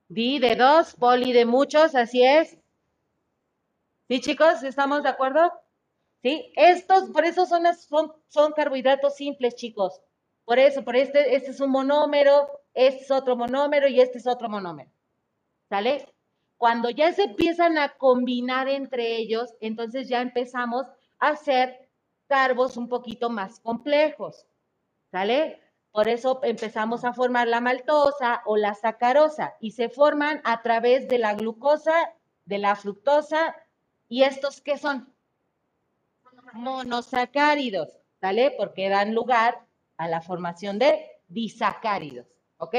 [0.09, 2.59] Di de dos, poli de muchos, así es.
[4.07, 4.63] ¿Sí, chicos?
[4.65, 5.51] ¿Estamos de acuerdo?
[6.23, 6.53] ¿Sí?
[6.57, 9.99] Estos, por eso son, son, son carbohidratos simples, chicos.
[10.45, 14.27] Por eso, por este, este es un monómero, este es otro monómero y este es
[14.27, 14.91] otro monómero.
[15.71, 16.07] ¿Sale?
[16.59, 20.87] Cuando ya se empiezan a combinar entre ellos, entonces ya empezamos
[21.19, 21.89] hacer
[22.27, 24.47] carbos un poquito más complejos.
[25.11, 25.61] ¿Sale?
[25.91, 31.09] Por eso empezamos a formar la maltosa o la sacarosa y se forman a través
[31.09, 33.57] de la glucosa, de la fructosa
[34.09, 35.13] y estos qué son?
[36.53, 37.89] Monosacáridos,
[38.21, 38.55] ¿sale?
[38.57, 42.27] Porque dan lugar a la formación de disacáridos,
[42.59, 42.75] ¿ok?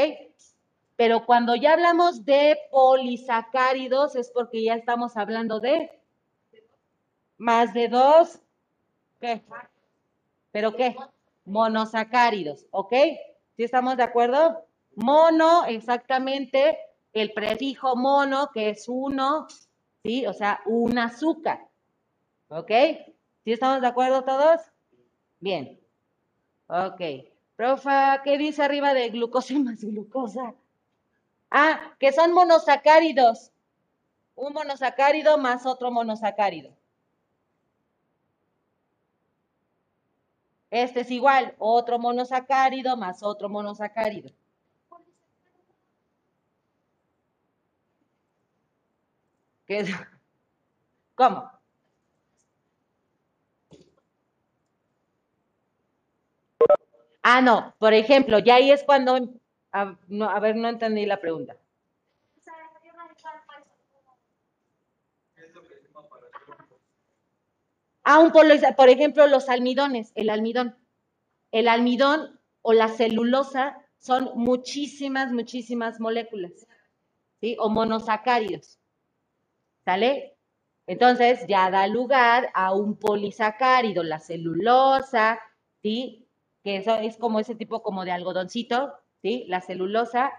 [0.96, 5.99] Pero cuando ya hablamos de polisacáridos es porque ya estamos hablando de
[7.40, 8.40] más de dos,
[9.20, 9.42] ¿qué?
[10.52, 10.96] ¿Pero qué?
[11.46, 12.94] Monosacáridos, ¿ok?
[13.56, 14.66] ¿Sí estamos de acuerdo?
[14.96, 16.78] Mono, exactamente,
[17.14, 19.48] el prefijo mono, que es uno,
[20.04, 20.28] ¿sí?
[20.28, 21.66] O sea, un azúcar,
[22.50, 22.72] ¿ok?
[23.44, 24.62] ¿Sí estamos de acuerdo todos?
[25.40, 25.80] Bien.
[26.68, 27.02] Ok.
[27.56, 30.54] Profa, ¿qué dice arriba de glucosa más glucosa?
[31.50, 33.52] Ah, que son monosacáridos.
[34.36, 36.79] Un monosacárido más otro monosacárido.
[40.72, 44.32] Este es igual, otro monosacárido más otro monosacárido.
[49.66, 49.86] ¿Qué?
[51.16, 51.52] ¿Cómo?
[57.24, 59.18] Ah, no, por ejemplo, ya ahí es cuando,
[59.72, 61.56] a, no, a ver, no entendí la pregunta.
[68.12, 70.76] Ah, un polo, por ejemplo, los almidones, el almidón.
[71.52, 76.66] El almidón o la celulosa son muchísimas, muchísimas moléculas,
[77.40, 77.56] ¿sí?
[77.60, 78.80] O monosacáridos,
[79.86, 80.36] ¿sale?
[80.88, 85.40] Entonces ya da lugar a un polisacárido, la celulosa,
[85.84, 86.28] ¿sí?
[86.64, 88.92] Que eso es como ese tipo como de algodoncito,
[89.22, 89.46] ¿sí?
[89.50, 90.32] La celulosa,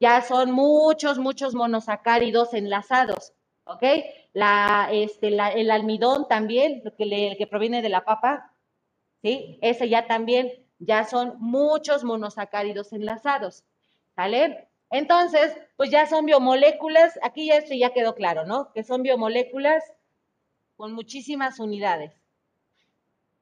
[0.00, 3.82] ya son muchos, muchos monosacáridos enlazados, ¿ok?
[4.32, 8.52] La, este, la- el almidón también, que, le- que proviene de la papa,
[9.22, 9.58] ¿sí?
[9.62, 13.64] Ese ya también, ya son muchos monosacáridos enlazados,
[14.16, 14.68] ¿sale?
[14.90, 18.72] Entonces, pues ya son biomoléculas, aquí ya esto ya quedó claro, ¿no?
[18.72, 19.84] Que son biomoléculas
[20.76, 22.12] con muchísimas unidades.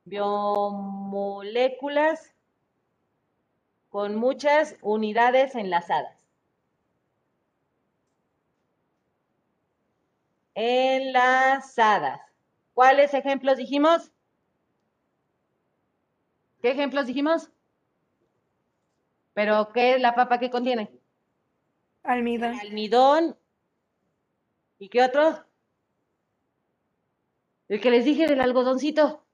[0.07, 2.35] Biomoléculas
[3.91, 6.18] con muchas unidades enlazadas.
[10.61, 12.21] Enlazadas.
[12.75, 14.11] ¿Cuáles ejemplos dijimos?
[16.61, 17.53] ¿Qué ejemplos dijimos?
[19.35, 20.91] ¿Pero qué es la papa que contiene?
[22.03, 22.59] Almidón.
[22.59, 23.39] Almidón.
[24.81, 25.47] ¿Y qué otro?
[27.69, 29.25] El que les dije del algodoncito.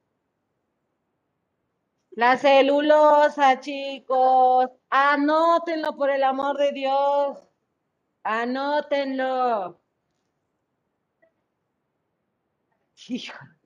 [2.11, 4.69] La celulosa, chicos.
[4.91, 7.39] Anótenlo por el amor de Dios.
[8.21, 9.81] Anótenlo.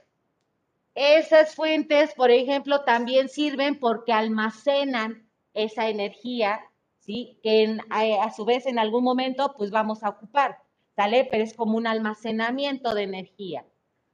[0.96, 6.62] esas fuentes, por ejemplo, también sirven porque almacenan esa energía,
[7.00, 7.39] ¿sí?
[7.44, 10.60] Que a, su vez en algún momento pues vamos a ocupar,
[10.96, 11.28] ¿sale?
[11.30, 13.66] Pero es como un almacenamiento de energía,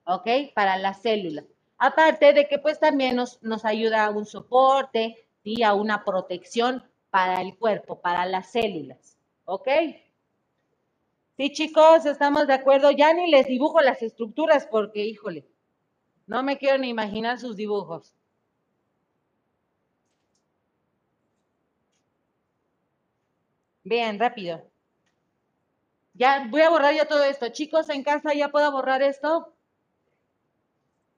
[0.06, 0.28] ¿ok?
[0.54, 1.46] Para las células.
[1.78, 5.64] Aparte de que pues también nos, nos ayuda a un soporte, ¿sí?
[5.64, 9.68] A una protección para el cuerpo, para las células, ¿ok?
[11.38, 12.92] Sí, chicos, estamos de acuerdo.
[12.92, 15.46] Ya ni les dibujo las estructuras porque, híjole,
[16.30, 18.14] no me quiero ni imaginar sus dibujos.
[23.84, 24.62] Bien, rápido.
[26.14, 27.50] Ya voy a borrar yo todo esto.
[27.50, 29.56] Chicos, en casa ya puedo borrar esto.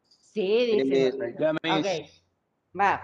[0.07, 1.07] Sí, dice.
[1.07, 1.85] Eh, Ya me Ok,
[2.79, 3.01] va.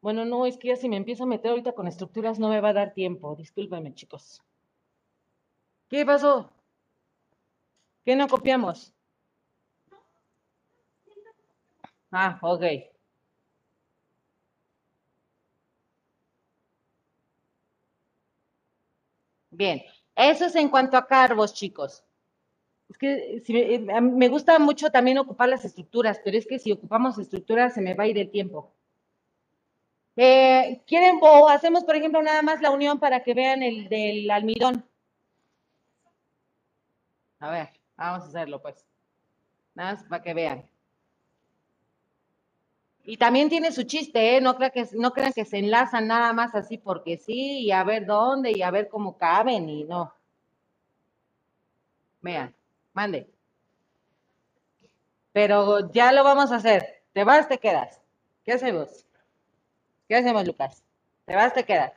[0.00, 2.60] Bueno, no, es que ya si me empiezo a meter ahorita con estructuras no me
[2.60, 3.34] va a dar tiempo.
[3.34, 4.40] Discúlpenme, chicos.
[5.88, 6.50] ¿Qué pasó?
[8.04, 8.94] ¿Qué no copiamos?
[12.12, 12.64] Ah, ok.
[19.50, 19.82] Bien,
[20.16, 22.04] eso es en cuanto a carbos, chicos.
[22.88, 26.58] Es que si me, eh, me gusta mucho también ocupar las estructuras, pero es que
[26.60, 28.72] si ocupamos estructuras se me va a ir el tiempo.
[30.16, 34.28] Eh, ¿quieren o hacemos, por ejemplo, nada más la unión para que vean el del
[34.30, 34.84] almidón?
[37.44, 38.86] A ver, vamos a hacerlo pues.
[39.74, 40.64] Nada más para que vean.
[43.04, 44.40] Y también tiene su chiste, ¿eh?
[44.40, 48.06] No crean que, no que se enlazan nada más así porque sí, y a ver
[48.06, 50.14] dónde, y a ver cómo caben, y no.
[52.22, 52.54] Vean,
[52.94, 53.28] mande.
[55.32, 57.02] Pero ya lo vamos a hacer.
[57.12, 58.00] ¿Te vas, te quedas?
[58.42, 59.04] ¿Qué hacemos?
[60.08, 60.82] ¿Qué hacemos, Lucas?
[61.26, 61.92] ¿Te vas, te quedas?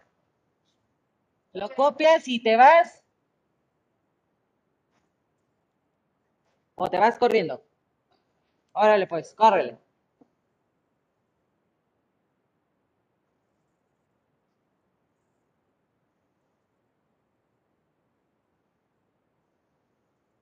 [1.53, 3.06] ¿Lo copias y te vas?
[6.83, 7.55] ¿O te vas corriendo?
[8.73, 9.77] Órale, pues, córrele.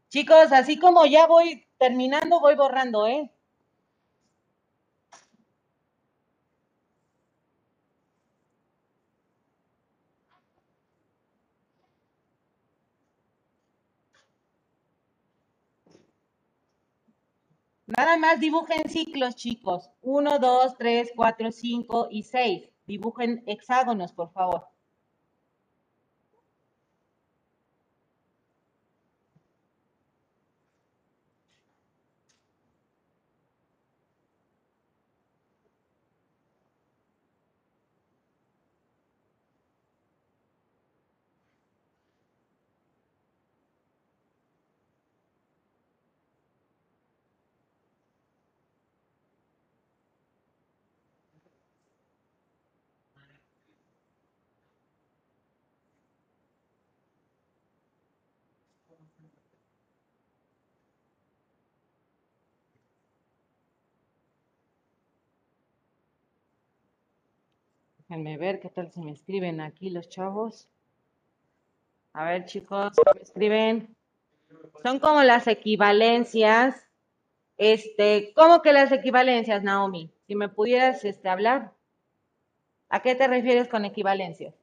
[0.10, 3.30] Chicos, así como ya voy terminando, voy borrando, ¿eh?
[17.88, 19.92] Nada más dibujen ciclos, chicos.
[20.02, 22.72] Uno, dos, tres, cuatro, cinco y seis.
[22.88, 24.68] Dibujen hexágonos, por favor.
[68.16, 70.70] Déjenme ver qué tal si me escriben aquí los chavos.
[72.14, 73.96] A ver, chicos, ¿qué me escriben?
[74.82, 76.88] Son como las equivalencias.
[77.58, 80.14] Este, ¿cómo que las equivalencias, Naomi?
[80.28, 81.74] Si me pudieras este, hablar.
[82.88, 84.56] ¿A qué te refieres con equivalencias?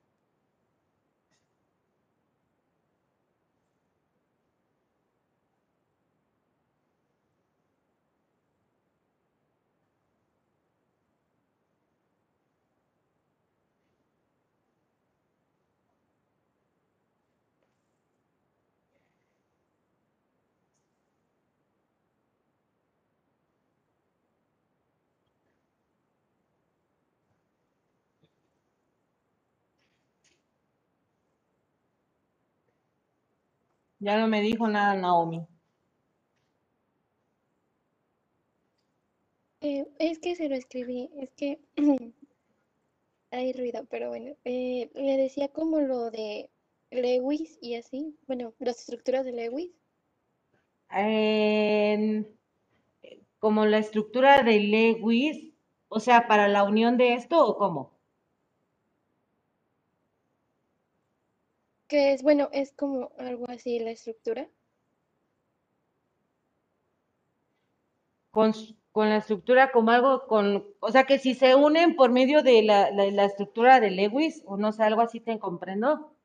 [34.02, 35.46] Ya no me dijo nada Naomi.
[39.62, 41.58] Eh, es que se lo escribí, es que
[43.32, 46.50] hay ruido, pero bueno, eh, le decía como lo de
[46.92, 49.72] Lewis y así, bueno, las estructuras de Lewis.
[50.90, 52.38] En-
[53.38, 55.52] como la estructura de Lewis,
[55.88, 57.91] O sea, para la unión de esto o cómo?
[61.92, 64.48] Que es, bueno, es como algo así la estructura.
[68.30, 68.52] Con,
[68.92, 72.62] con la estructura como algo con, o sea, que si se unen por medio de
[72.62, 76.16] la, la, la estructura de Lewis, o no sé, algo así te comprendo.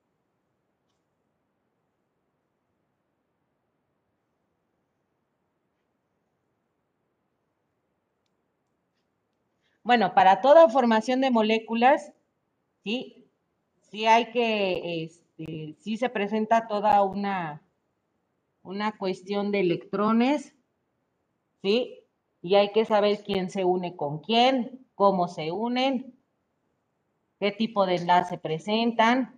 [9.84, 12.14] Bueno, para toda formación de moléculas,
[12.84, 13.28] sí,
[13.92, 17.62] sí hay que, este, sí se presenta toda una,
[18.64, 20.56] una cuestión de electrones,
[21.62, 22.00] ¿sí?
[22.42, 26.20] Y hay que saber quién se une con quién, cómo se unen,
[27.40, 29.37] qué tipo de enlace presentan.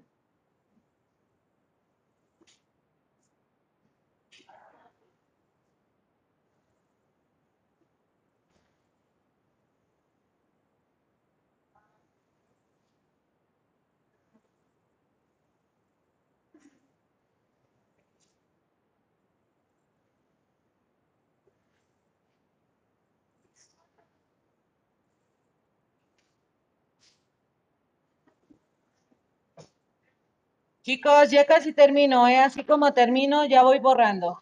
[30.83, 32.35] Chicos, ya casi termino, ¿eh?
[32.37, 34.41] Así como termino, ya voy borrando.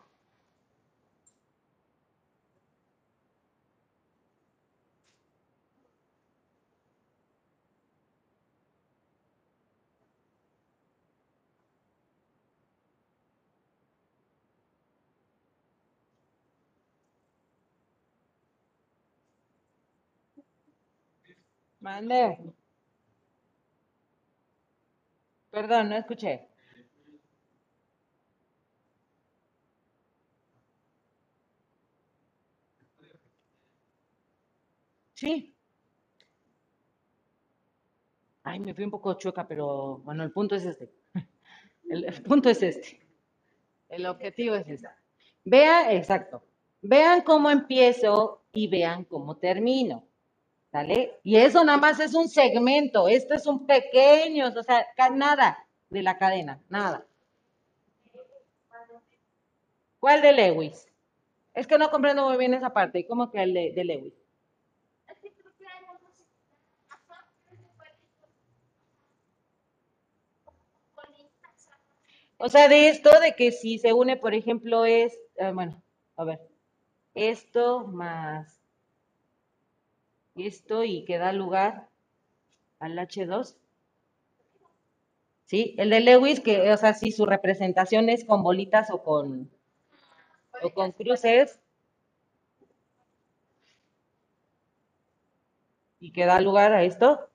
[21.82, 22.38] Mande.
[25.58, 26.48] Perdón, no escuché.
[35.16, 35.56] Sí.
[38.44, 40.92] Ay, me fui un poco chueca, pero bueno, el punto es este.
[41.90, 43.00] El, el punto es este.
[43.90, 44.90] El objetivo es este.
[45.44, 46.44] Vean, exacto.
[46.84, 50.07] Vean cómo empiezo y vean cómo termino.
[50.72, 51.20] ¿Sale?
[51.24, 53.08] Y eso nada más es un segmento.
[53.08, 55.58] Esto es un pequeño, o sea, nada
[55.90, 57.06] de la cadena, nada.
[60.00, 60.88] ¿Cuál de Lewis?
[61.54, 63.06] Es que no comprendo muy bien esa parte.
[63.08, 64.14] ¿Cómo que el de, de Lewis?
[72.40, 75.82] O sea, de esto, de que si se une, por ejemplo, es, eh, bueno,
[76.16, 76.40] a ver,
[77.16, 78.57] esto más
[80.46, 81.90] esto y que da lugar
[82.80, 83.58] al H2.
[85.46, 85.74] ¿Sí?
[85.80, 89.50] El de Lewis, que, o sea, si su representación es con bolitas o con,
[90.66, 91.60] o con cruces,
[96.00, 97.30] y que da lugar a esto.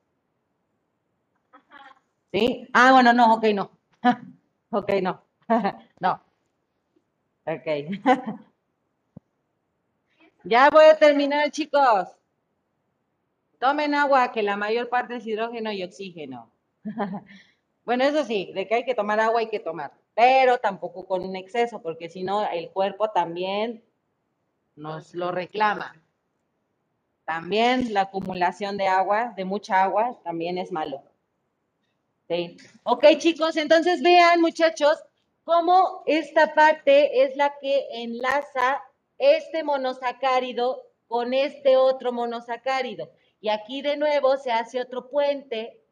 [2.33, 2.67] ¿Sí?
[2.73, 3.71] Ah, bueno, no, ok, no.
[4.71, 5.23] Ok, no.
[6.01, 6.21] No.
[7.47, 7.67] Ok.
[10.45, 12.09] Ya voy a terminar, chicos.
[13.63, 16.51] Tomen agua, que la mayor parte es hidrógeno y oxígeno.
[17.85, 21.25] Bueno, eso sí, de que hay que tomar agua, hay que tomar, pero tampoco con
[21.25, 23.83] un exceso, porque si no, el cuerpo también
[24.77, 26.01] nos lo reclama.
[27.25, 31.03] También la acumulación de agua, de mucha agua, también es malo.
[32.29, 32.57] Sí.
[32.85, 35.03] Ok, chicos, entonces vean, muchachos,
[35.43, 38.81] cómo esta parte es la que enlaza
[39.19, 43.11] este monosacárido con este otro monosacárido.
[43.43, 45.83] Y aquí de nuevo se hace otro puente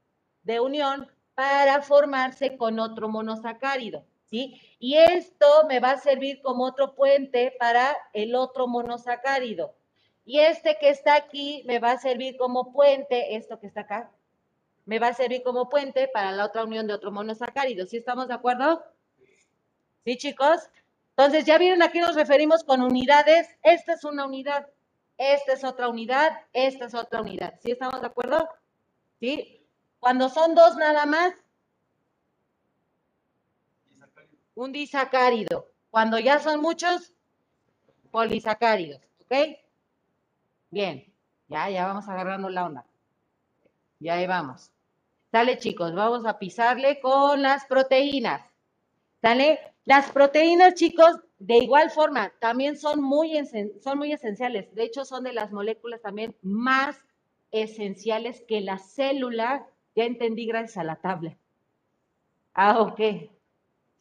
[0.45, 4.61] de unión para formarse con otro monosacárido, ¿sí?
[4.79, 9.75] Y esto me va a servir como otro puente para el otro monosacárido.
[10.25, 14.13] Y este que está aquí me va a servir como puente, esto que está acá,
[14.85, 17.85] me va a servir como puente para la otra unión de otro monosacárido.
[17.85, 18.85] ¿Sí estamos de acuerdo?
[20.05, 20.71] ¿Sí, chicos?
[21.17, 23.49] Entonces, ¿ya vieron a qué nos referimos con unidades?
[23.63, 24.69] Esta es una unidad,
[25.21, 27.61] esta es otra unidad, esta es otra unidad.
[27.63, 28.49] ¿Sí estamos de acuerdo?
[29.21, 29.67] ¿Sí?
[29.99, 31.35] Cuando son dos nada más,
[34.55, 35.69] un disacárido.
[35.91, 37.13] Cuando ya son muchos,
[38.11, 39.03] polisacáridos.
[39.21, 39.59] ¿Ok?
[40.71, 41.05] Bien,
[41.49, 42.87] ya, ya vamos agarrando la onda.
[43.99, 44.71] Ya ahí vamos.
[45.31, 48.41] Sale, chicos, vamos a pisarle con las proteínas.
[49.21, 49.61] ¿Sale?
[49.85, 53.33] Las proteínas, chicos, de igual forma, también son muy,
[53.83, 54.73] son muy esenciales.
[54.75, 56.99] De hecho, son de las moléculas también más
[57.51, 59.67] esenciales que la célula.
[59.97, 61.37] Ya entendí gracias a la tabla.
[62.53, 63.01] Ah, ok.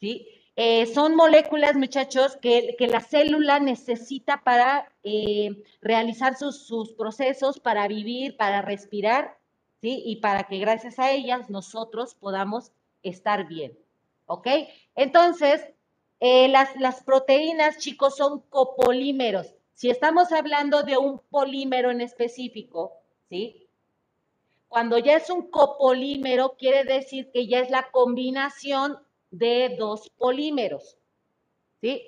[0.01, 0.27] ¿Sí?
[0.57, 7.61] Eh, son moléculas, muchachos, que, que la célula necesita para eh, realizar sus, sus procesos,
[7.61, 9.37] para vivir, para respirar,
[9.79, 10.03] ¿sí?
[10.05, 13.79] Y para que gracias a ellas nosotros podamos estar bien,
[14.25, 14.47] ¿ok?
[14.95, 15.65] Entonces,
[16.19, 19.55] eh, las, las proteínas, chicos, son copolímeros.
[19.73, 22.93] Si estamos hablando de un polímero en específico,
[23.29, 23.67] ¿sí?
[24.67, 28.99] Cuando ya es un copolímero, quiere decir que ya es la combinación
[29.31, 30.97] de dos polímeros,
[31.81, 32.03] ¿sí?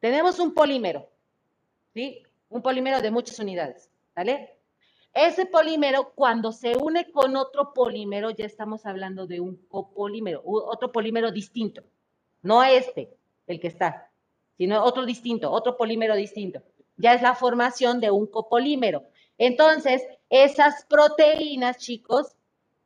[0.00, 1.08] Tenemos un polímero,
[1.92, 2.22] ¿sí?
[2.48, 4.58] Un polímero de muchas unidades, ¿vale?
[5.12, 10.90] Ese polímero, cuando se une con otro polímero, ya estamos hablando de un copolímero, otro
[10.90, 11.84] polímero distinto,
[12.42, 13.16] no este,
[13.46, 14.10] el que está,
[14.56, 16.62] sino otro distinto, otro polímero distinto.
[16.96, 19.04] Ya es la formación de un copolímero.
[19.38, 22.36] Entonces, esas proteínas, chicos,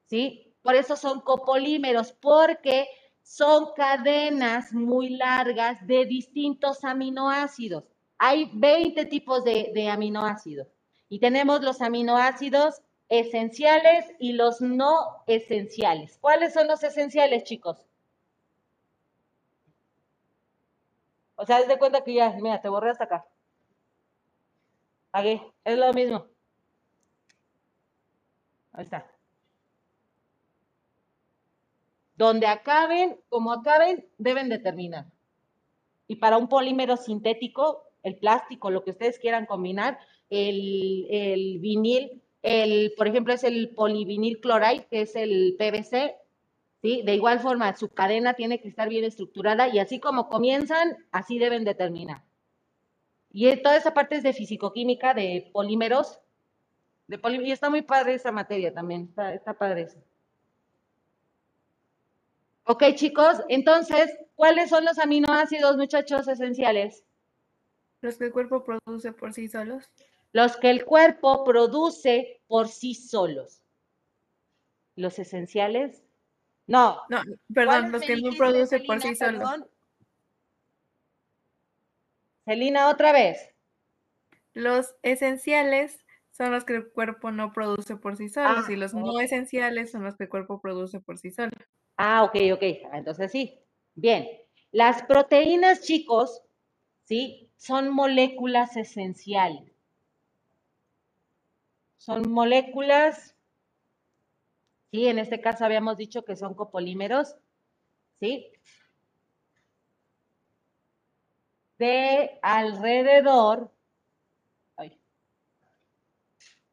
[0.06, 0.54] ¿sí?
[0.62, 2.88] Por eso son copolímeros, porque
[3.22, 7.84] son cadenas muy largas de distintos aminoácidos.
[8.16, 10.68] Hay 20 tipos de, de aminoácidos
[11.08, 16.18] y tenemos los aminoácidos esenciales y los no esenciales.
[16.20, 17.87] ¿Cuáles son los esenciales, chicos?
[21.40, 23.24] O sea, haz de cuenta que ya, mira, te borré hasta acá.
[25.12, 26.26] Aquí, es lo mismo.
[28.72, 29.06] Ahí está.
[32.16, 35.06] Donde acaben, como acaben, deben de terminar.
[36.08, 42.20] Y para un polímero sintético, el plástico, lo que ustedes quieran combinar, el, el vinil,
[42.42, 46.16] el, por ejemplo, es el polivinil chloride, que es el PVC,
[46.82, 47.02] ¿sí?
[47.04, 51.38] De igual forma, su cadena tiene que estar bien estructurada y así como comienzan, así
[51.38, 52.24] deben de terminar.
[53.30, 56.20] Y toda esa parte es de fisicoquímica, de polímeros,
[57.06, 59.98] de poli y está muy padre esa materia también, está, está padre eso.
[62.64, 67.02] Ok, chicos, entonces, ¿cuáles son los aminoácidos, muchachos, esenciales?
[68.02, 69.90] Los que el cuerpo produce por sí solos.
[70.32, 73.62] Los que el cuerpo produce por sí solos.
[74.96, 76.04] Los esenciales.
[76.68, 77.00] No.
[77.08, 79.48] No, perdón, los que no produce por sí solos.
[82.44, 83.54] Celina, otra vez.
[84.52, 88.94] Los esenciales son los que el cuerpo no produce por sí solos Ah, y los
[88.94, 91.50] no esenciales son los que el cuerpo produce por sí solo.
[91.96, 92.62] Ah, ok, ok.
[92.92, 93.58] Ah, Entonces sí.
[93.94, 94.28] Bien.
[94.70, 96.42] Las proteínas, chicos,
[97.04, 97.50] ¿sí?
[97.56, 99.72] Son moléculas esenciales.
[101.96, 103.34] Son moléculas,
[104.90, 107.36] sí, en este caso habíamos dicho que son copolímeros,
[108.20, 108.50] ¿sí?
[111.78, 113.72] De alrededor,
[114.76, 114.98] ay,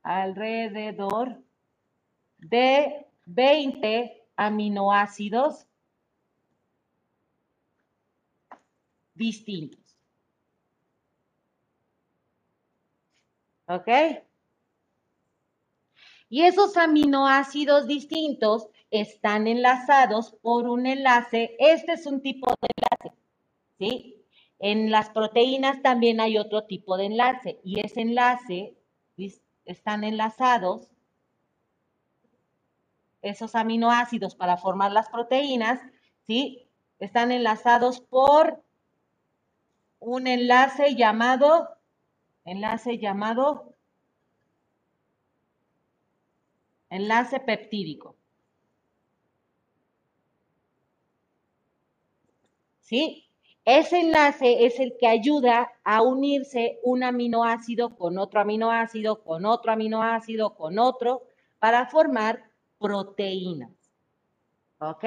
[0.03, 1.41] alrededor
[2.38, 5.68] de 20 aminoácidos
[9.16, 9.80] distintos.
[13.68, 13.88] ¿Ok?
[16.30, 21.55] Y esos aminoácidos distintos están enlazados por un enlace.
[21.59, 23.17] Este es un tipo de enlace,
[23.78, 24.26] ¿sí?
[24.59, 28.76] En las proteínas también hay otro tipo de enlace y ese enlace
[29.65, 30.89] están enlazados
[33.21, 35.80] esos aminoácidos para formar las proteínas,
[36.28, 36.67] ¿sí?
[36.99, 38.63] Están enlazados por
[39.99, 41.69] un enlace llamado,
[42.45, 43.74] enlace llamado
[46.95, 48.15] enlace peptídico.
[52.81, 53.25] ¿Sí?
[53.65, 59.71] Ese enlace es el que ayuda a unirse un aminoácido con otro aminoácido, con otro
[59.71, 61.23] aminoácido, con otro,
[61.57, 62.43] para formar
[62.79, 63.71] proteínas.
[64.77, 65.03] ¿Ok?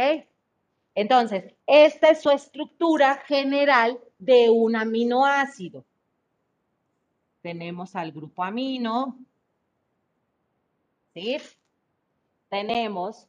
[0.97, 5.85] Entonces, esta es su estructura general de un aminoácido.
[7.41, 9.17] Tenemos al grupo amino,
[11.15, 11.37] ¿sí?
[12.49, 13.29] Tenemos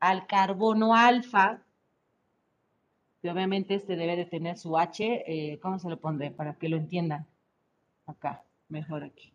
[0.00, 1.62] al carbono alfa,
[3.20, 6.30] que obviamente este debe de tener su H, eh, ¿cómo se lo pondré?
[6.30, 7.26] Para que lo entiendan.
[8.06, 9.32] Acá, mejor aquí.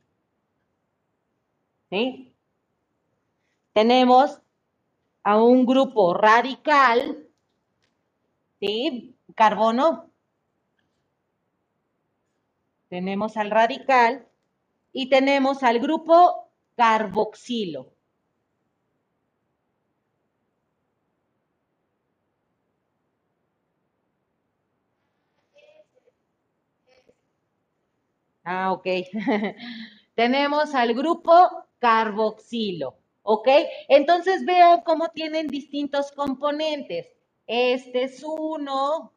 [1.90, 2.34] ¿Sí?
[3.74, 4.42] Tenemos
[5.24, 7.28] a un grupo radical,
[8.60, 9.16] ¿sí?
[9.36, 10.10] Carbono.
[12.90, 14.28] Tenemos al radical
[14.92, 17.94] y tenemos al grupo carboxilo.
[28.52, 28.88] Ah, ok.
[30.16, 31.32] Tenemos al grupo
[31.78, 32.98] carboxilo.
[33.22, 33.48] ¿Ok?
[33.88, 37.06] Entonces vean cómo tienen distintos componentes.
[37.46, 39.14] Este es uno,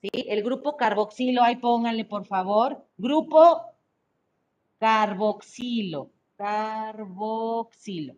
[0.00, 0.08] ¿Sí?
[0.12, 2.82] El grupo carboxilo, ahí pónganle por favor.
[2.96, 3.60] Grupo
[4.78, 6.10] carboxilo.
[6.36, 8.14] Carboxilo.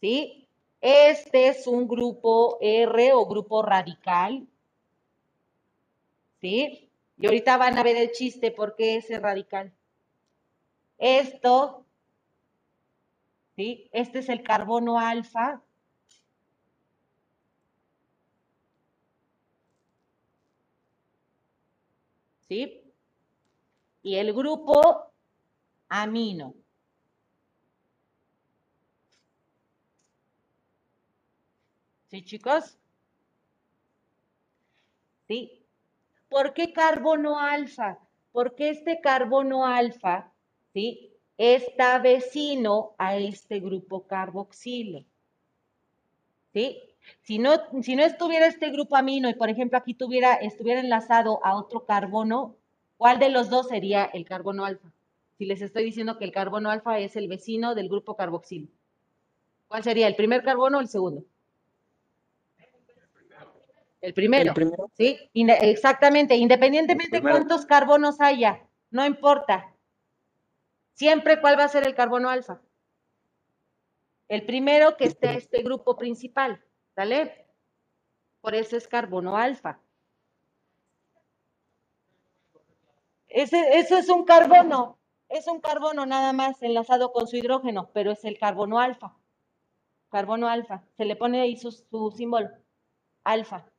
[0.00, 0.46] ¿Sí?
[0.80, 4.46] Este es un grupo R o grupo radical.
[6.40, 6.91] ¿Sí?
[7.22, 9.72] Y ahorita van a ver el chiste por qué es el radical.
[10.98, 11.86] Esto,
[13.54, 13.88] ¿sí?
[13.92, 15.62] Este es el carbono alfa.
[22.48, 22.82] ¿Sí?
[24.02, 25.12] Y el grupo
[25.88, 26.56] amino.
[32.10, 32.76] ¿Sí, chicos?
[35.28, 35.61] ¿Sí?
[36.32, 37.98] ¿Por qué carbono alfa?
[38.32, 40.32] Porque este carbono alfa,
[40.72, 41.12] ¿sí?
[41.36, 45.04] Está vecino a este grupo carboxilo.
[46.54, 46.78] ¿Sí?
[47.20, 47.50] Si no,
[47.82, 51.84] si no estuviera este grupo amino y, por ejemplo, aquí tuviera, estuviera enlazado a otro
[51.84, 52.56] carbono,
[52.96, 54.90] ¿cuál de los dos sería el carbono alfa?
[55.36, 58.68] Si les estoy diciendo que el carbono alfa es el vecino del grupo carboxilo.
[59.68, 61.24] ¿Cuál sería, el primer carbono o el segundo?
[64.02, 64.50] El primero.
[64.50, 64.90] El primero.
[64.94, 65.30] ¿Sí?
[65.32, 69.72] Exactamente, independientemente de cuántos carbonos haya, no importa.
[70.94, 72.60] Siempre, ¿cuál va a ser el carbono alfa?
[74.28, 76.62] El primero que esté este grupo principal,
[76.96, 77.46] ¿sale?
[78.40, 79.80] Por eso es carbono alfa.
[83.28, 84.98] Ese, eso es un carbono,
[85.28, 89.16] es un carbono nada más enlazado con su hidrógeno, pero es el carbono alfa.
[90.10, 90.82] Carbono alfa.
[90.96, 92.50] Se le pone ahí su, su símbolo.
[93.24, 93.71] Alfa.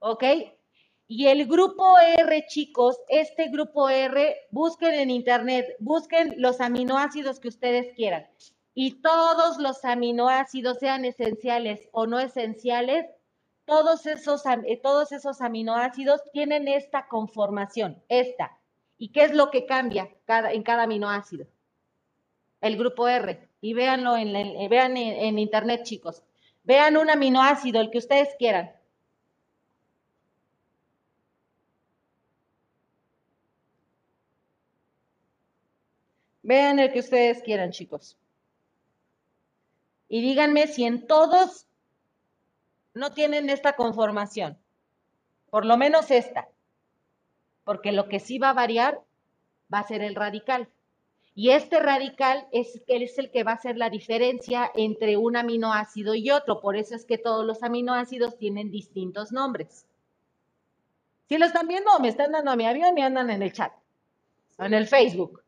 [0.00, 0.24] ¿Ok?
[1.10, 7.48] Y el grupo R, chicos, este grupo R, busquen en internet, busquen los aminoácidos que
[7.48, 8.26] ustedes quieran.
[8.74, 13.06] Y todos los aminoácidos, sean esenciales o no esenciales,
[13.64, 18.58] todos esos, eh, todos esos aminoácidos tienen esta conformación, esta.
[18.98, 21.46] ¿Y qué es lo que cambia en cada aminoácido?
[22.60, 23.48] El grupo R.
[23.60, 26.22] Y véanlo en, vean en internet, chicos.
[26.64, 28.77] Vean un aminoácido, el que ustedes quieran.
[36.48, 38.16] Vean el que ustedes quieran, chicos.
[40.08, 41.66] Y díganme si en todos
[42.94, 44.56] no tienen esta conformación.
[45.50, 46.48] Por lo menos esta.
[47.64, 49.02] Porque lo que sí va a variar
[49.70, 50.70] va a ser el radical.
[51.34, 56.30] Y este radical es, el que va a hacer la diferencia entre un aminoácido y
[56.30, 56.62] otro.
[56.62, 59.84] Por eso es que todos los aminoácidos tienen distintos nombres.
[61.28, 63.74] Si lo están viendo, me están dando a mi avión y andan en el chat.
[64.56, 65.42] En el Facebook.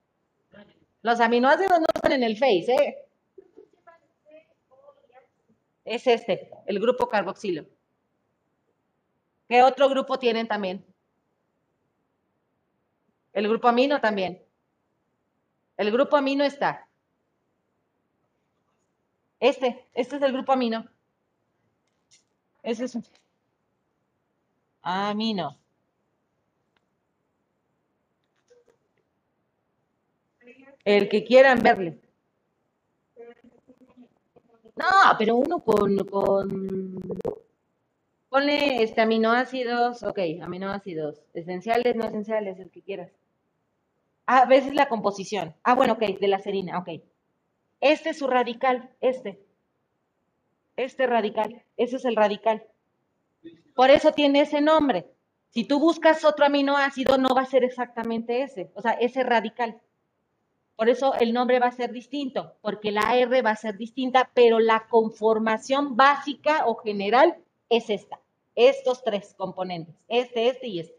[1.03, 3.07] Los aminoácidos no están en el Face, ¿eh?
[5.84, 7.64] Es este, el grupo carboxilo.
[9.48, 10.84] ¿Qué otro grupo tienen también?
[13.32, 14.42] El grupo amino también.
[15.76, 16.86] El grupo amino está.
[19.40, 20.86] Este, este es el grupo amino.
[22.62, 22.98] Ese es
[24.82, 25.60] amino.
[30.85, 31.99] El que quieran verle.
[34.76, 34.87] No,
[35.18, 35.99] pero uno con,
[38.28, 43.11] con, este aminoácidos, ok, aminoácidos, esenciales, no esenciales, el que quieras.
[44.24, 45.55] A veces la composición.
[45.64, 47.03] Ah, bueno, ok, de la serina, ok.
[47.81, 49.41] Este es su radical, este.
[50.76, 52.64] Este radical, ese es el radical.
[53.74, 55.07] Por eso tiene ese nombre.
[55.51, 59.81] Si tú buscas otro aminoácido, no va a ser exactamente ese, o sea, ese radical.
[60.81, 64.31] Por eso el nombre va a ser distinto, porque la R va a ser distinta,
[64.33, 67.37] pero la conformación básica o general
[67.68, 68.18] es esta.
[68.55, 70.99] Estos tres componentes, este, este y este.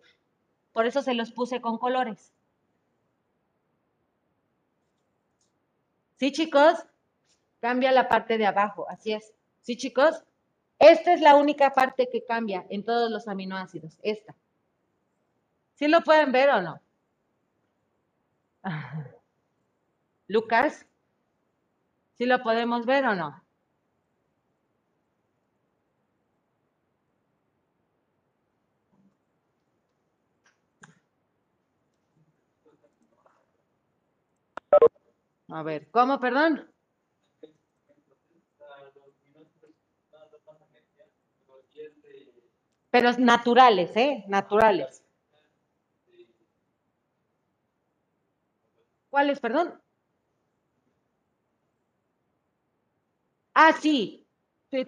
[0.72, 2.32] Por eso se los puse con colores.
[6.18, 6.76] ¿Sí, chicos?
[7.60, 9.34] Cambia la parte de abajo, así es.
[9.64, 10.24] ¿Sí, chicos?
[10.78, 14.36] Esta es la única parte que cambia en todos los aminoácidos, esta.
[15.74, 16.80] ¿Sí lo pueden ver o no?
[20.32, 20.88] Lucas,
[22.18, 23.44] ¿sí lo podemos ver o no?
[35.50, 36.72] A ver, ¿cómo, perdón?
[42.90, 44.24] Pero naturales, ¿eh?
[44.30, 45.04] Naturales.
[49.10, 49.81] ¿Cuáles, perdón?
[53.54, 54.28] Ah, sí.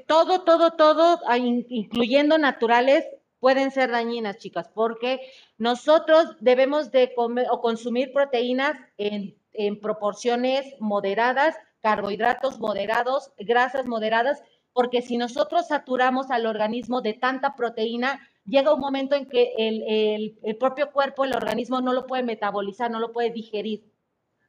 [0.07, 3.05] Todo, todo, todo, ah, in- incluyendo naturales,
[3.39, 5.19] pueden ser dañinas, chicas, porque
[5.57, 9.35] nosotros debemos de comer o consumir proteínas en,
[9.81, 14.41] proporciones moderadas, carbohidratos moderados, grasas moderadas,
[14.71, 19.83] porque si nosotros saturamos al organismo de tanta proteína, llega un momento en que el,
[19.87, 23.83] el- el propio cuerpo, el organismo no lo puede metabolizar, no lo puede digerir.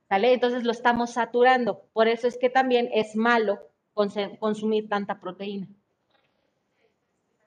[0.09, 0.33] ¿Sale?
[0.33, 1.89] Entonces lo estamos saturando.
[1.93, 3.59] Por eso es que también es malo
[3.95, 5.69] consumir tanta proteína.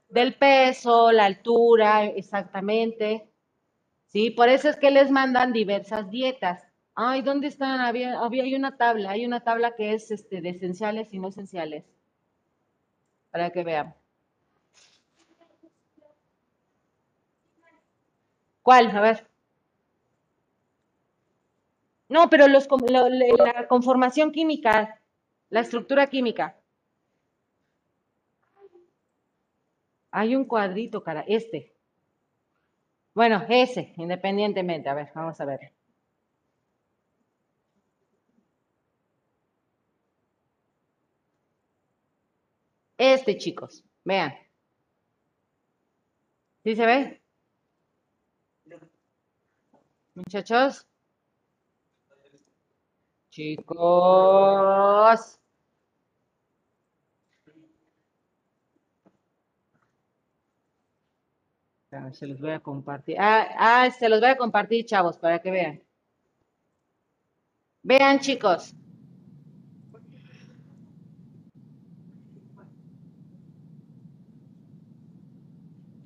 [0.10, 3.30] Del peso, la altura, exactamente.
[4.08, 6.64] Sí, por eso es que les mandan diversas dietas.
[6.96, 7.82] Ay, ¿dónde están?
[7.82, 11.30] Había, había hay una tabla, hay una tabla que es este, de esenciales y no
[11.30, 11.86] esenciales.
[13.32, 13.96] Para que vean.
[18.62, 18.96] ¿Cuál?
[18.96, 19.28] A ver.
[22.10, 25.00] No, pero los, lo- la conformación química,
[25.50, 26.58] la estructura química.
[30.12, 31.74] Hay un cuadrito, cara, este.
[33.14, 34.90] Bueno, ese, independientemente.
[34.90, 35.74] A ver, vamos a ver.
[42.98, 44.34] Este, chicos, vean.
[46.64, 47.22] ¿Sí se ve?
[50.16, 50.86] Muchachos.
[53.38, 53.80] Chicos.
[62.14, 63.16] Se los voy a compartir.
[63.20, 65.84] Ah, ah, se los voy a compartir, chavos, para que vean.
[67.84, 68.74] Vean, chicos.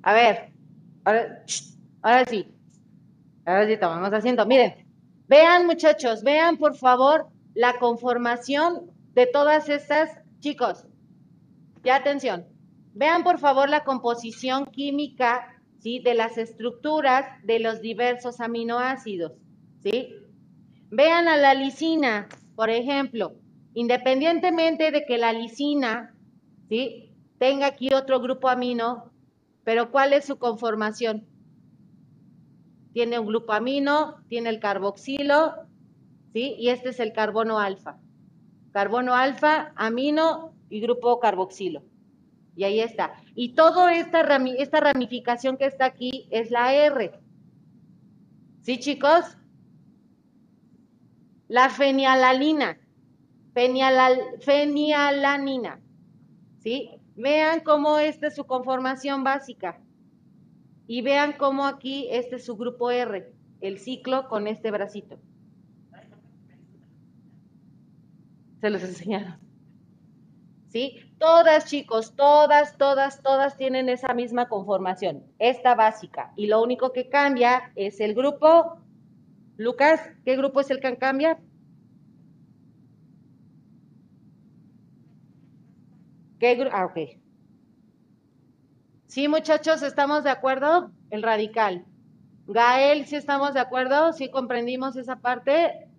[0.02, 0.52] A ver,
[1.04, 1.44] ahora,
[2.02, 2.54] ahora sí.
[3.46, 4.44] Ahora sí tomamos asiento.
[4.44, 4.81] Miren,
[5.32, 10.10] vean, muchachos, vean, por favor, la conformación de todas estas,
[10.40, 10.84] chicos.
[11.82, 12.44] Ya atención.
[12.92, 16.00] Vean, por favor, la composición química, ¿sí?
[16.00, 19.32] De las estructuras de los diversos aminoácidos,
[19.82, 20.14] ¿sí?
[20.90, 23.32] Vean a la lisina, por ejemplo,
[23.72, 26.14] independientemente de que la lisina,
[26.68, 27.10] ¿sí?
[27.38, 29.10] Tenga aquí otro grupo amino,
[29.64, 31.26] pero ¿cuál es su conformación?
[32.92, 35.54] Tiene un grupo amino, tiene el carboxilo,
[36.32, 36.54] ¿sí?
[36.58, 37.98] Y este es el carbono alfa.
[38.72, 41.82] Carbono alfa, amino y grupo carboxilo.
[42.56, 43.14] Y ahí está.
[43.34, 44.20] Y toda esta,
[44.58, 47.18] esta ramificación que está aquí es la R.
[48.60, 49.36] ¿Sí, chicos?
[51.48, 52.78] La fenialalina.
[53.54, 55.80] Fenialal- fenialanina.
[56.58, 56.90] ¿Sí?
[57.16, 59.80] Vean cómo esta es su conformación básica.
[60.92, 63.32] Y vean cómo aquí este es su grupo R,
[63.62, 65.18] el ciclo con este bracito.
[68.60, 69.38] Se los enseñaron.
[70.68, 70.98] ¿Sí?
[71.16, 76.34] Todas, chicos, todas, todas, todas tienen esa misma conformación, esta básica.
[76.36, 78.76] Y lo único que cambia es el grupo.
[79.56, 81.38] Lucas, ¿qué grupo es el que cambia?
[86.38, 86.76] ¿Qué grupo?
[86.76, 87.21] Ah, ok.
[89.12, 90.90] Sí, muchachos, ¿estamos de acuerdo?
[91.10, 91.84] El radical.
[92.46, 94.14] Gael, ¿sí estamos de acuerdo?
[94.14, 95.90] ¿Sí comprendimos esa parte?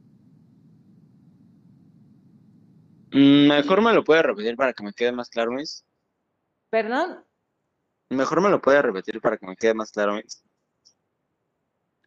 [3.12, 5.86] Mm, Mejor me lo puede repetir para que me quede más claro, Miss.
[6.72, 7.24] ¿Perdón?
[8.10, 10.44] Mejor me lo puede repetir para que me quede más claro, Miss.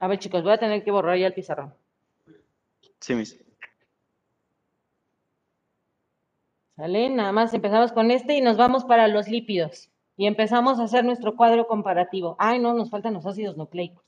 [0.01, 1.73] A ver, chicos, voy a tener que borrar ya el pizarrón.
[2.99, 3.41] Sí, Miss.
[6.75, 7.11] ¿Sale?
[7.11, 9.93] Nada más empezamos con este y nos vamos para los lípidos.
[10.17, 12.37] Y empezamos a hacer nuestro cuadro comparativo.
[12.39, 14.05] Ay, no, nos faltan los ácidos nucleicos.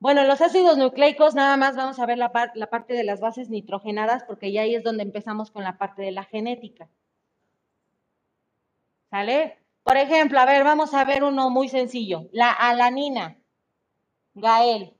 [0.00, 3.20] Bueno, los ácidos nucleicos, nada más vamos a ver la, par- la parte de las
[3.20, 6.88] bases nitrogenadas, porque ya ahí es donde empezamos con la parte de la genética.
[9.10, 9.58] ¿Sale?
[9.84, 12.28] Por ejemplo, a ver, vamos a ver uno muy sencillo.
[12.32, 13.38] La alanina.
[14.34, 14.94] Gael.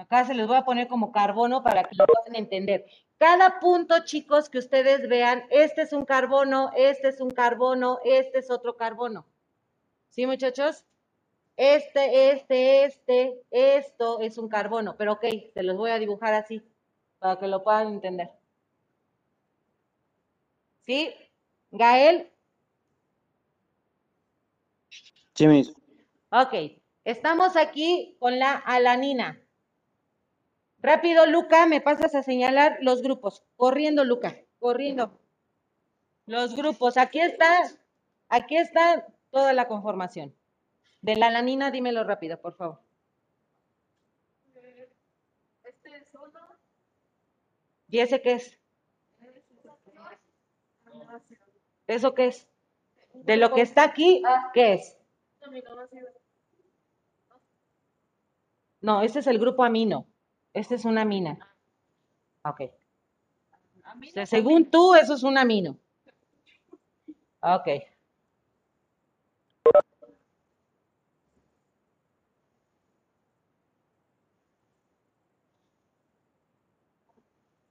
[0.00, 2.86] Acá se les voy a poner como carbono para que lo puedan entender.
[3.18, 8.38] Cada punto, chicos, que ustedes vean, este es un carbono, este es un carbono, este
[8.38, 9.26] es otro carbono.
[10.08, 10.86] ¿Sí, muchachos?
[11.56, 14.96] Este, este, este, esto es un carbono.
[14.96, 16.62] Pero ok, se los voy a dibujar así
[17.18, 18.30] para que lo puedan entender.
[20.86, 21.14] ¿Sí?
[21.70, 22.30] Gael,
[25.34, 25.72] Sí, Miss.
[26.30, 26.52] Ok,
[27.04, 29.40] estamos aquí con la alanina.
[30.82, 33.44] Rápido, Luca, me pasas a señalar los grupos.
[33.56, 35.18] Corriendo, Luca, corriendo.
[36.26, 37.70] Los grupos, aquí está
[38.30, 40.32] Aquí está toda la conformación.
[41.02, 42.78] De la alanina, dímelo rápido, por favor.
[45.64, 46.40] Este es uno.
[47.88, 48.56] ¿Y ese qué es?
[51.88, 52.48] ¿Eso qué es?
[53.14, 54.22] De lo que está aquí,
[54.54, 54.96] ¿qué es?
[58.80, 60.06] No, este es el grupo amino.
[60.52, 61.38] Este es una amina.
[62.44, 62.62] Ok.
[62.62, 65.78] O sea, según tú, eso es un amino.
[67.40, 67.68] Ok.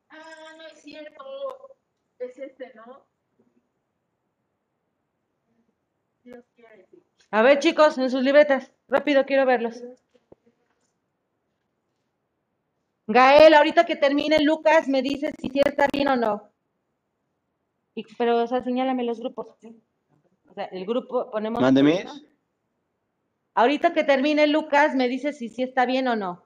[0.09, 1.77] Ah, no es cierto.
[2.19, 3.05] Es este, ¿no?
[6.23, 6.85] Dios quiere.
[6.91, 7.03] sí.
[7.31, 8.71] A ver, chicos, en sus libretas.
[8.87, 9.83] Rápido, quiero verlos.
[13.11, 16.51] Gael, ahorita que termine Lucas, me dices si sí está bien o no.
[17.95, 19.47] Y- pero, o sea, señálame los grupos.
[20.47, 21.59] O sea, el grupo, ponemos...
[21.59, 22.05] Mande mis.
[23.55, 26.45] Ahorita que termine Lucas, me dices si sí está bien o no.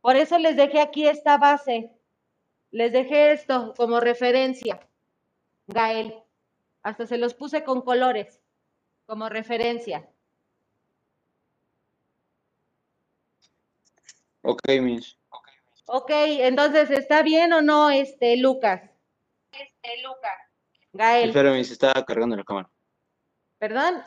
[0.00, 1.92] Por eso les dejé aquí esta base.
[2.70, 4.80] Les dejé esto como referencia.
[5.66, 6.14] Gael.
[6.82, 8.40] Hasta se los puse con colores
[9.04, 10.08] como referencia.
[14.44, 15.16] Ok, mis.
[15.86, 18.82] Ok, entonces, ¿está bien o no, este, Lucas?
[19.50, 20.32] Este, Lucas.
[20.92, 22.70] Gael, Espérame, se está cargando la cámara.
[23.58, 24.02] ¿perdón?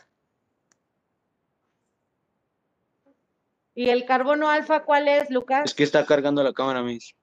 [3.75, 5.63] ¿Y el carbono alfa cuál es, Lucas?
[5.65, 7.15] Es que está cargando la cámara, mis.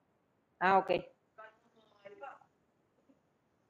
[0.59, 0.91] Ah, ok.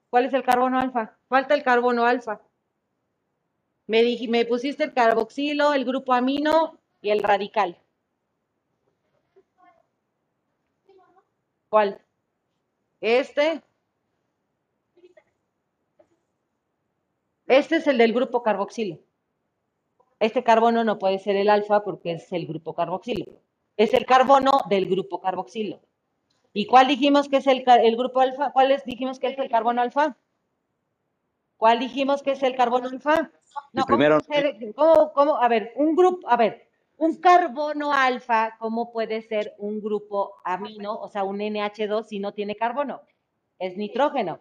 [0.10, 1.18] ¿Cuál es el carbono alfa?
[1.28, 2.42] Falta el carbono alfa.
[3.88, 7.78] Me, dij- me pusiste el carboxilo, el grupo amino y el radical.
[11.70, 12.02] ¿Cuál?
[13.02, 13.62] Este.
[17.48, 19.00] Este es el del grupo carboxilo.
[20.20, 23.26] Este carbono no puede ser el alfa porque es el grupo carboxilo.
[23.78, 25.80] Es el carbono del grupo carboxilo.
[26.54, 28.52] ¿Y cuál dijimos que es el, el grupo alfa?
[28.52, 30.16] ¿Cuál es, dijimos que es el carbono alfa?
[31.58, 33.30] ¿Cuál dijimos que es el carbono alfa?
[33.74, 34.20] No, ¿cómo primero-
[34.76, 35.38] ¿cómo, cómo?
[35.38, 36.65] A ver, un grupo, a ver,
[36.98, 42.34] un carbono alfa, ¿cómo puede ser un grupo amino, o sea, un NH2 si no
[42.34, 43.02] tiene carbono?
[43.60, 44.40] Es nitrógeno.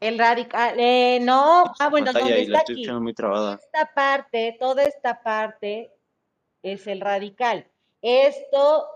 [0.00, 2.90] El radical, eh, no, ah, bueno, Pantalla ¿dónde y la está aquí?
[2.90, 3.60] muy trabada.
[3.62, 5.92] esta parte, toda esta parte
[6.60, 7.70] es el radical.
[8.00, 8.88] Esto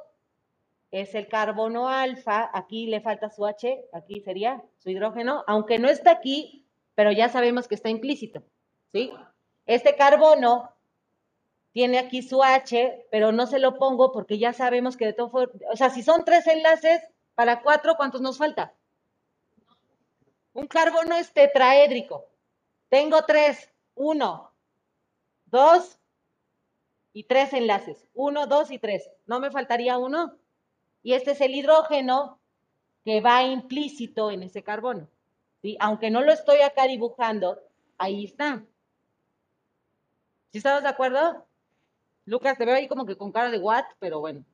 [0.91, 5.89] es el carbono alfa, aquí le falta su H, aquí sería su hidrógeno, aunque no
[5.89, 8.43] está aquí, pero ya sabemos que está implícito,
[8.93, 9.12] ¿sí?
[9.66, 10.70] Este carbono
[11.72, 15.28] tiene aquí su H, pero no se lo pongo porque ya sabemos que de todo
[15.28, 17.03] for- o sea, si son tres enlaces,
[17.34, 18.72] para cuatro, ¿cuántos nos falta?
[20.55, 22.24] Un carbono es tetraédrico.
[22.89, 24.53] Tengo tres, uno,
[25.45, 25.99] dos
[27.12, 28.09] y tres enlaces.
[28.14, 29.11] Uno, dos y tres.
[29.26, 30.39] ¿No me faltaría uno?
[31.07, 32.40] Y este es el hidrógeno
[33.04, 35.09] que va implícito en ese carbono.
[35.62, 35.76] ¿sí?
[35.78, 37.62] Aunque no lo estoy acá dibujando,
[37.96, 38.64] ahí está.
[40.50, 41.46] ¿Sí estamos de acuerdo?
[42.24, 44.44] Lucas, te veo ahí como que con cara de what, pero bueno.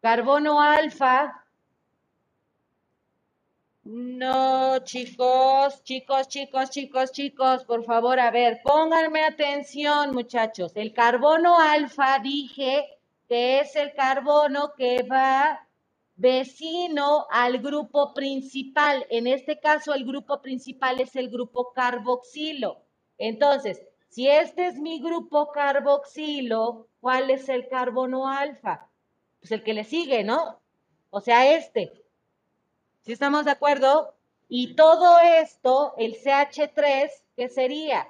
[0.00, 1.43] Carbono alfa.
[3.84, 10.72] No, chicos, chicos, chicos, chicos, chicos, por favor, a ver, pónganme atención, muchachos.
[10.74, 12.86] El carbono alfa dije
[13.28, 15.68] que es el carbono que va
[16.16, 19.06] vecino al grupo principal.
[19.10, 22.80] En este caso, el grupo principal es el grupo carboxilo.
[23.18, 28.88] Entonces, si este es mi grupo carboxilo, ¿cuál es el carbono alfa?
[29.40, 30.58] Pues el que le sigue, ¿no?
[31.10, 32.03] O sea, este.
[33.04, 34.14] ¿Sí estamos de acuerdo?
[34.48, 38.08] Y todo esto, el CH3, ¿qué sería?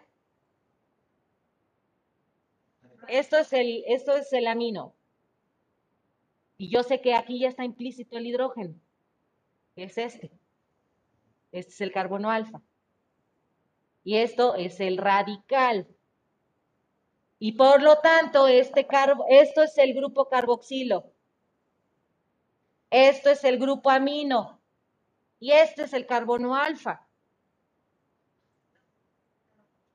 [3.08, 4.94] Esto es el, esto es el amino.
[6.58, 8.74] Y yo sé que aquí ya está implícito el hidrógeno.
[9.74, 10.30] que Es este.
[11.50, 12.62] Este es el carbono alfa.
[14.04, 15.88] Y esto es el radical.
[17.40, 18.86] Y por lo tanto, este
[19.28, 21.12] esto es el grupo carboxilo.
[22.90, 24.60] Esto es el grupo amino.
[25.44, 27.06] Y este es el carbono alfa.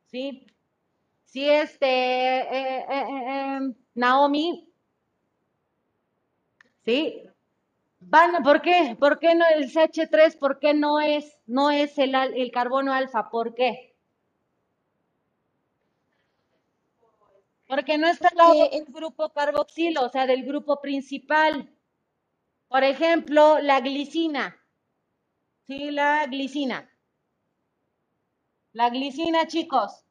[0.06, 0.46] ¿Sí?
[1.24, 4.72] Si este, eh, eh, eh, eh, Naomi,
[6.86, 7.24] ¿sí?
[8.00, 8.96] Van, ¿por qué?
[9.00, 10.38] ¿Por qué no el CH3?
[10.38, 13.32] ¿Por qué no es, no es el, el carbono alfa?
[13.32, 13.96] ¿Por qué?
[17.68, 21.76] Porque no está al lado del grupo carboxilo, o sea, del grupo principal.
[22.68, 24.59] Por ejemplo, la glicina.
[25.70, 26.78] Sí, la glicina.
[28.74, 30.04] La glicina, chicos.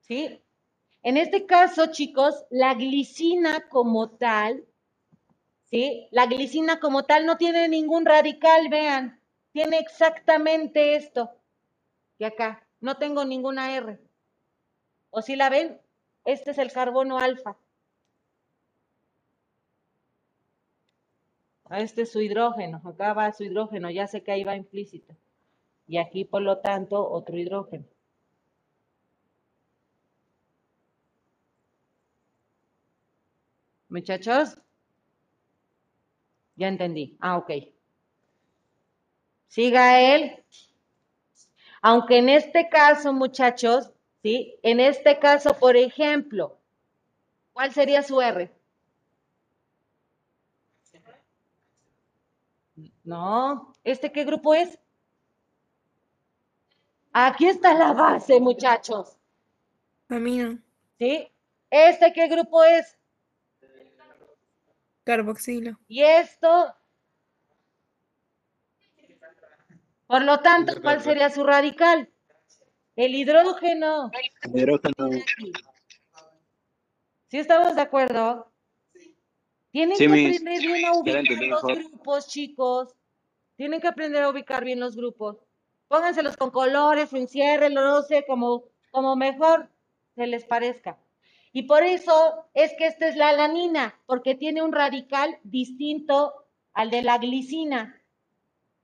[0.00, 0.42] ¿Sí?
[1.02, 4.64] En este caso, chicos, la glicina como tal,
[5.64, 6.08] ¿sí?
[6.12, 9.20] La glicina como tal no tiene ningún radical, vean,
[9.52, 11.30] tiene exactamente esto.
[12.18, 13.98] Y acá, no tengo ninguna R.
[15.10, 15.80] ¿O si la ven?
[16.24, 17.56] Este es el carbono alfa.
[21.66, 25.14] Ah, Este es su hidrógeno, acá va su hidrógeno, ya sé que ahí va implícito.
[25.86, 27.84] Y aquí, por lo tanto, otro hidrógeno.
[33.90, 34.58] Muchachos,
[36.56, 37.16] ya entendí.
[37.20, 37.50] Ah, ok.
[39.48, 40.42] Siga él.
[41.82, 43.90] Aunque en este caso, muchachos,
[44.22, 44.58] ¿sí?
[44.62, 46.58] En este caso, por ejemplo,
[47.52, 48.52] ¿cuál sería su R?
[53.04, 54.78] No, ¿este qué grupo es?
[57.12, 59.16] Aquí está la base, muchachos.
[60.08, 60.58] Amino.
[60.98, 61.30] ¿Sí?
[61.70, 62.96] ¿Este qué grupo es?
[65.04, 65.78] Carboxilo.
[65.88, 66.74] Y esto.
[70.08, 72.10] Por lo tanto, ¿cuál sería su radical?
[72.96, 74.10] El hidrógeno.
[74.54, 75.10] Hidrógeno.
[77.28, 78.50] ¿Sí estamos de acuerdo?
[79.70, 80.36] Tienen Sí, que mis.
[80.40, 81.78] aprender bien a ubicar entendí los mejor.
[81.84, 82.94] grupos, chicos.
[83.56, 85.36] Tienen que aprender a ubicar bien los grupos.
[85.88, 89.68] Pónganselos con colores, enciérrenlos, no sé, como, como mejor
[90.14, 90.98] se les parezca.
[91.52, 96.90] Y por eso es que esta es la alanina, porque tiene un radical distinto al
[96.90, 98.00] de la glicina.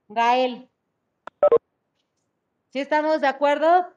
[0.07, 0.69] Gael.
[2.75, 3.87] ¿Sí estamos de acuerdo?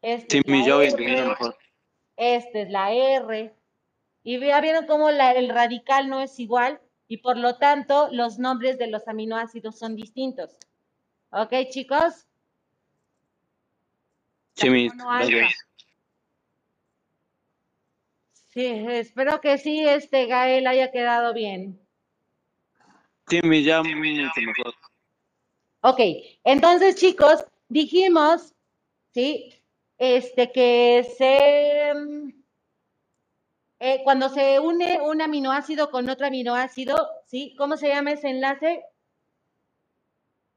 [0.00, 1.58] Esta Sí, es mi, mejor.
[2.16, 3.52] Esta es la R.
[4.22, 8.38] Y ya vieron cómo la- el radical no es igual y por lo tanto los
[8.38, 10.56] nombres de los aminoácidos son distintos.
[11.30, 12.28] ¿Ok, chicos?
[14.54, 14.88] Sí, mi,
[18.86, 21.84] espero que sí, este Gael haya quedado bien.
[23.26, 24.74] Sí, mi, ya mejor.
[25.80, 26.00] Ok,
[26.44, 28.54] entonces chicos, dijimos,
[29.14, 29.54] ¿sí?
[29.98, 31.92] Este que se,
[33.80, 37.54] eh, cuando se une un aminoácido con otro aminoácido, ¿sí?
[37.56, 38.84] ¿Cómo se llama ese enlace?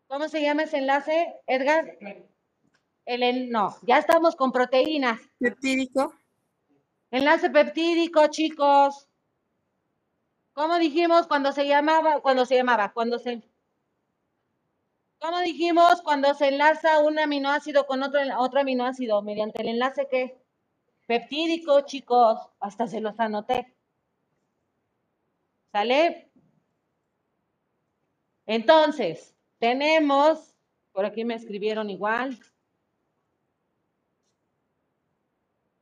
[0.08, 1.98] ¿Cómo se llama ese enlace, Edgar?
[3.06, 5.20] El, en- no, ya estamos con proteínas.
[5.40, 6.14] Peptídico.
[7.12, 9.08] Enlace peptídico, chicos.
[10.54, 13.42] ¿Cómo dijimos cuando se llamaba, cuando se llamaba, cuando se...
[15.22, 19.22] ¿Cómo dijimos cuando se enlaza un aminoácido con otro, otro aminoácido?
[19.22, 20.42] ¿Mediante el enlace qué?
[21.06, 22.40] Peptídico, chicos.
[22.60, 23.72] Hasta se los anoté.
[25.72, 26.32] ¿Sale?
[28.48, 30.56] Entonces, tenemos,
[30.92, 32.40] por aquí me escribieron igual.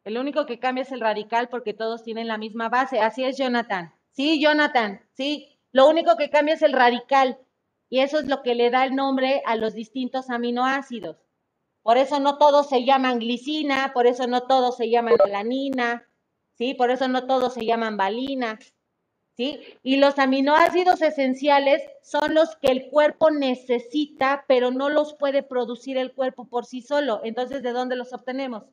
[0.04, 3.00] El único que cambia es el radical porque todos tienen la misma base.
[3.00, 3.94] Así es, Jonathan.
[4.12, 5.58] Sí, Jonathan, sí.
[5.72, 7.40] Lo único que cambia es el radical.
[7.90, 11.18] Y eso es lo que le da el nombre a los distintos aminoácidos.
[11.82, 16.08] Por eso no todos se llaman glicina, por eso no todos se llaman alanina,
[16.54, 16.74] ¿sí?
[16.76, 18.60] Por eso no todos se llaman valina,
[19.36, 19.60] ¿sí?
[19.82, 25.98] Y los aminoácidos esenciales son los que el cuerpo necesita, pero no los puede producir
[25.98, 27.22] el cuerpo por sí solo.
[27.24, 28.66] Entonces, ¿de dónde los obtenemos?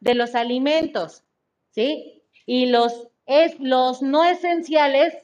[0.00, 1.24] De los alimentos,
[1.70, 2.22] ¿sí?
[2.44, 5.16] Y los, es, los no esenciales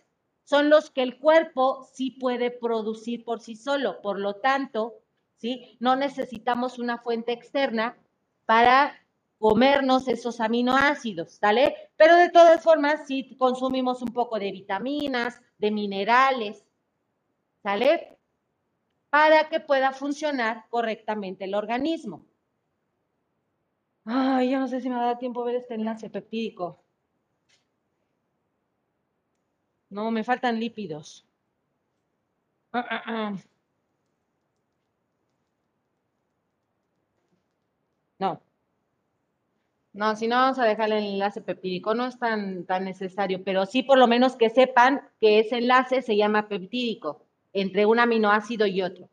[0.48, 4.00] son los que el cuerpo sí puede producir por sí solo.
[4.00, 4.94] Por lo tanto,
[5.36, 5.76] ¿sí?
[5.78, 7.98] No necesitamos una fuente externa
[8.46, 8.94] para
[9.36, 11.76] comernos esos aminoácidos, ¿sale?
[11.98, 16.64] Pero de todas formas, sí consumimos un poco de vitaminas, de minerales,
[17.62, 18.16] ¿sale?
[19.10, 22.24] Para que pueda funcionar correctamente el organismo.
[24.06, 26.82] Ay, yo no sé si me va a dar tiempo ver este enlace peptídico.
[29.90, 31.26] No, me faltan lípidos.
[32.72, 33.38] Ah, ah, ah.
[38.20, 38.40] No.
[39.92, 43.66] No, si no vamos a dejar el enlace peptídico, no es tan, tan necesario, pero
[43.66, 48.66] sí por lo menos que sepan que ese enlace se llama peptídico, entre un aminoácido
[48.66, 49.08] y otro.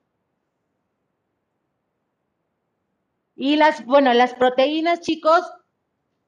[3.35, 5.41] Y las, bueno, las proteínas, chicos,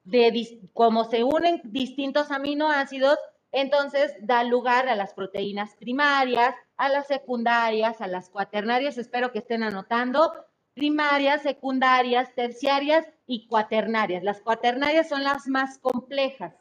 [0.03, 3.17] de como se unen distintos aminoácidos,
[3.59, 9.39] entonces da lugar a las proteínas primarias, a las secundarias, a las cuaternarias, espero que
[9.39, 10.33] estén anotando,
[10.73, 14.23] primarias, secundarias, terciarias y cuaternarias.
[14.23, 16.53] Las cuaternarias son las más complejas,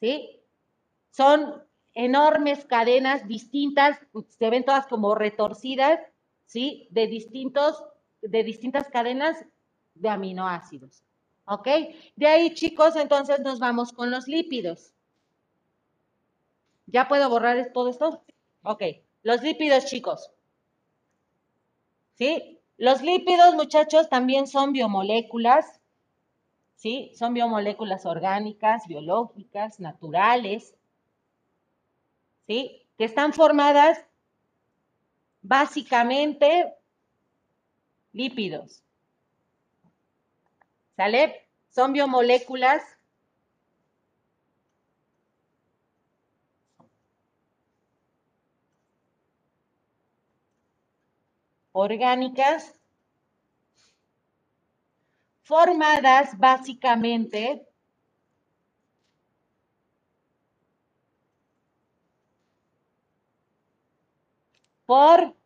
[0.00, 0.40] ¿sí?
[1.10, 1.64] Son
[1.94, 3.98] enormes cadenas distintas,
[4.28, 5.98] se ven todas como retorcidas,
[6.44, 6.88] ¿sí?
[6.90, 7.82] De distintos,
[8.20, 9.44] de distintas cadenas
[9.94, 11.02] de aminoácidos.
[11.46, 11.66] ¿Ok?
[12.16, 14.92] De ahí, chicos, entonces nos vamos con los lípidos.
[16.90, 18.22] ¿Ya puedo borrar todo esto?
[18.62, 18.82] Ok.
[19.22, 20.30] Los lípidos, chicos.
[22.14, 22.58] ¿Sí?
[22.78, 25.80] Los lípidos, muchachos, también son biomoléculas.
[26.76, 27.12] ¿Sí?
[27.14, 30.74] Son biomoléculas orgánicas, biológicas, naturales.
[32.46, 32.86] ¿Sí?
[32.96, 34.02] Que están formadas
[35.42, 36.74] básicamente
[38.12, 38.82] lípidos.
[40.96, 41.46] ¿Sale?
[41.68, 42.82] Son biomoléculas
[51.80, 52.74] orgánicas
[55.42, 57.66] formadas básicamente
[64.86, 65.36] por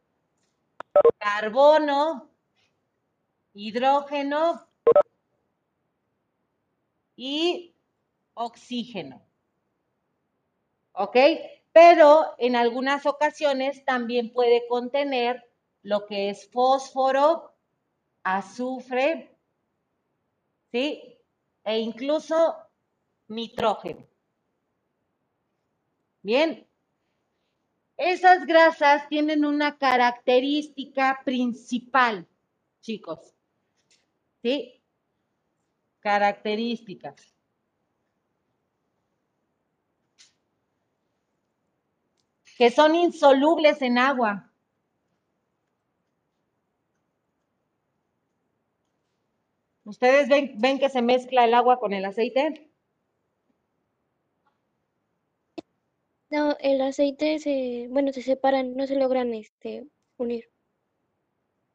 [1.19, 2.31] carbono,
[3.53, 4.67] hidrógeno
[7.15, 7.75] y
[8.33, 9.23] oxígeno.
[10.93, 11.17] ¿Ok?
[11.73, 15.52] Pero en algunas ocasiones también puede contener
[15.83, 17.55] lo que es fósforo,
[18.23, 19.37] azufre,
[20.71, 21.19] ¿sí?
[21.65, 22.57] E incluso
[23.29, 24.07] nitrógeno.
[26.23, 26.67] Bien,
[27.97, 32.27] esas grasas tienen una característica principal,
[32.81, 33.35] chicos.
[34.43, 34.81] ¿Sí?
[36.01, 37.15] Características.
[42.57, 44.52] Que son insolubles en agua.
[49.85, 52.71] ¿Ustedes ven, ven que se mezcla el agua con el aceite?
[56.31, 59.87] No, el aceite se, bueno, se separan, no se logran este
[60.17, 60.51] unir.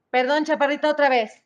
[0.10, 1.44] Perdón, chaparrito, otra vez.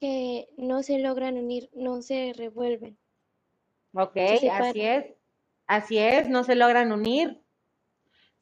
[0.00, 2.98] Que no se logran unir, no se revuelven.
[3.94, 5.14] Ok, Se así es.
[5.66, 7.40] Así es, no se logran unir.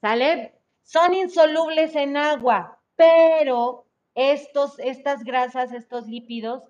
[0.01, 0.59] ¿Sale?
[0.83, 6.63] Son insolubles en agua, pero estos, estas grasas, estos lípidos,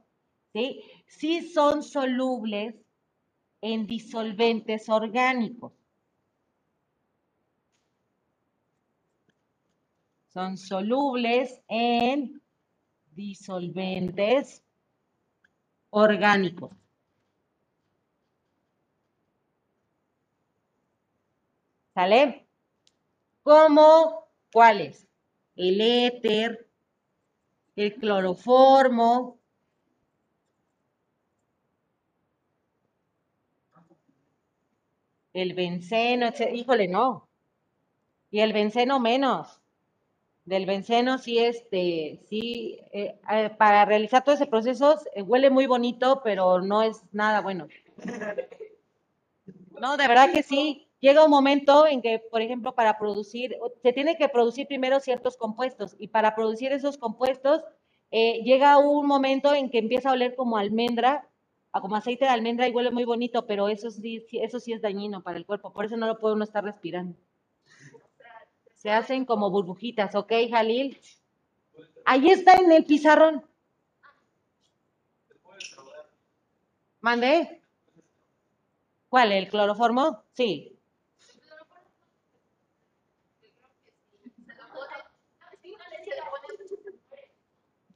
[0.52, 0.82] ¿sí?
[1.06, 2.74] Sí son solubles
[3.60, 5.72] en disolventes orgánicos.
[10.32, 12.40] Son solubles en
[13.14, 14.62] disolventes
[15.90, 16.70] orgánicos.
[21.94, 22.46] ¿Sale?
[23.42, 24.28] ¿Cómo?
[24.50, 25.06] ¿Cuáles?
[25.56, 26.71] El éter,
[27.76, 29.38] el cloroformo,
[35.34, 37.28] el benceno, híjole, no.
[38.30, 39.60] Y el benceno menos.
[40.44, 45.66] Del benceno sí, este, sí, eh, eh, para realizar todo ese proceso eh, huele muy
[45.66, 47.68] bonito, pero no es nada bueno.
[49.80, 50.88] No, de verdad que sí.
[51.02, 55.36] Llega un momento en que, por ejemplo, para producir, se tiene que producir primero ciertos
[55.36, 57.60] compuestos y para producir esos compuestos
[58.12, 61.28] eh, llega un momento en que empieza a oler como almendra,
[61.72, 65.24] como aceite de almendra y huele muy bonito, pero eso sí, eso sí es dañino
[65.24, 67.16] para el cuerpo, por eso no lo puede uno estar respirando.
[68.76, 71.00] Se hacen como burbujitas, ¿ok, Jalil?
[72.04, 73.44] Ahí está en el pizarrón.
[77.00, 77.60] ¿Mande?
[79.08, 79.32] ¿Cuál?
[79.32, 80.22] ¿El cloroformo?
[80.32, 80.71] Sí.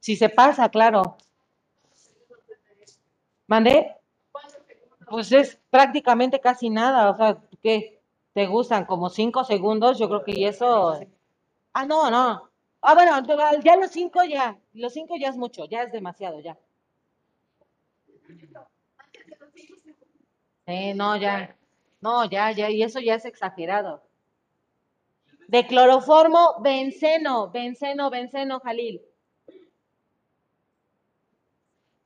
[0.06, 1.16] Si se pasa, claro.
[3.48, 3.96] ¿Mande?
[5.10, 8.00] Pues es prácticamente casi nada, o sea, ¿qué?
[8.32, 9.98] ¿Te gustan como cinco segundos?
[9.98, 11.00] Yo creo que y eso...
[11.72, 12.48] Ah, no, no.
[12.82, 13.20] Ah, bueno,
[13.64, 16.56] ya los cinco ya, los cinco ya es mucho, ya es demasiado, ya.
[20.66, 21.56] Eh, no, ya,
[22.00, 24.04] no, ya, ya, y eso ya es exagerado.
[25.48, 29.02] De cloroformo, benceno, benceno, benceno, Jalil.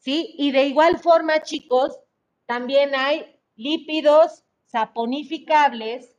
[0.00, 0.34] ¿Sí?
[0.38, 1.98] Y de igual forma, chicos,
[2.46, 6.16] también hay lípidos saponificables,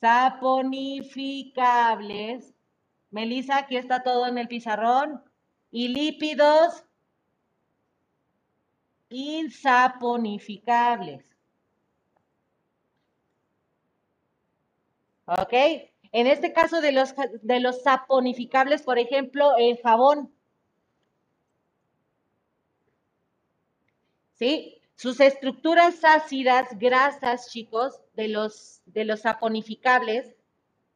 [0.00, 2.54] saponificables.
[3.10, 5.22] Melissa, aquí está todo en el pizarrón.
[5.70, 6.84] Y lípidos
[9.08, 11.24] insaponificables.
[15.26, 15.52] ¿Ok?
[16.12, 20.35] En este caso de los, de los saponificables, por ejemplo, el jabón.
[24.36, 24.80] ¿Sí?
[24.94, 30.34] Sus estructuras ácidas, grasas, chicos, de los, de los saponificables,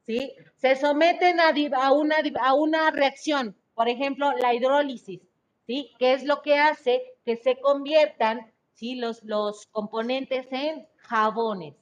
[0.07, 0.33] ¿sí?
[0.57, 5.21] Se someten a, una, a una reacción, por ejemplo, la hidrólisis,
[5.67, 5.93] ¿sí?
[5.99, 8.95] Que es lo que hace que se conviertan, ¿sí?
[8.95, 11.77] Los, los componentes en jabones,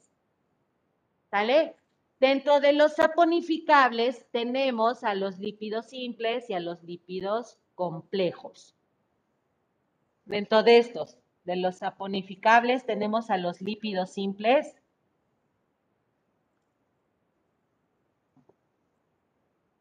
[1.29, 1.75] ¿sale?
[2.19, 8.75] Dentro de los saponificables tenemos a los lípidos simples y a los lípidos complejos.
[10.25, 11.17] Dentro de estos,
[11.49, 14.75] de los saponificables, tenemos a los lípidos simples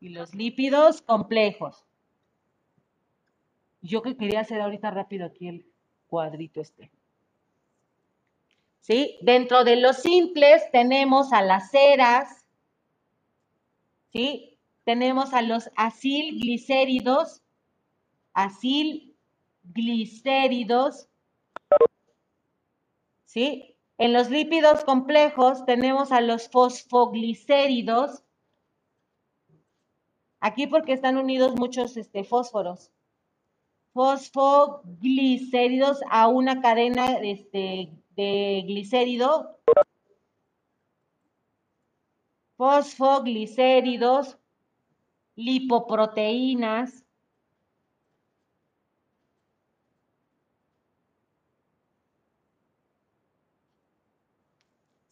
[0.01, 1.85] y los lípidos complejos.
[3.83, 5.67] Yo que quería hacer ahorita rápido aquí el
[6.07, 6.91] cuadrito este.
[8.81, 9.19] ¿Sí?
[9.21, 12.47] Dentro de los simples tenemos a las ceras,
[14.11, 14.59] ¿sí?
[14.85, 17.43] Tenemos a los acilglicéridos,
[18.33, 21.08] acilglicéridos,
[23.29, 23.77] ¿sí?
[23.99, 28.25] En los lípidos complejos tenemos a los fosfoglicéridos,
[30.41, 32.91] aquí porque están unidos muchos este, fósforos.
[33.93, 39.59] Fosfoglicéridos a una cadena este, de glicérido.
[42.57, 44.39] Fosfoglicéridos,
[45.35, 47.05] lipoproteínas.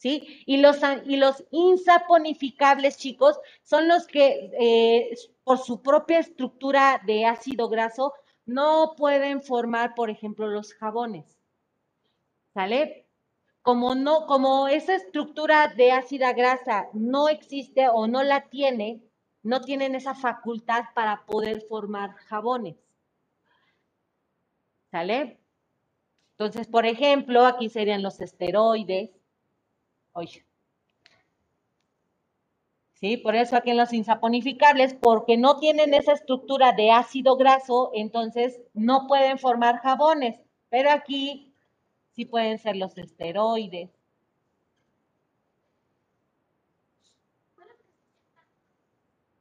[0.07, 7.27] Y los, y los insaponificables, chicos, son los que eh, por su propia estructura de
[7.27, 8.15] ácido graso
[8.47, 11.37] no pueden formar, por ejemplo, los jabones.
[12.55, 13.07] ¿Sale?
[13.63, 19.03] Como no, como esa estructura de ácida grasa no existe o no la tiene,
[19.43, 22.77] no tienen esa facultad para poder formar jabones.
[24.91, 25.41] ¿Sale?
[26.39, 29.11] Entonces, por ejemplo, aquí serían los esteroides.
[30.17, 30.47] Oye.
[32.95, 37.91] Sí, por eso aquí en los insaponificables, porque no tienen esa estructura de ácido graso,
[37.95, 40.41] entonces no pueden formar jabones.
[40.71, 41.53] Pero aquí
[42.15, 43.91] sí pueden ser los esteroides.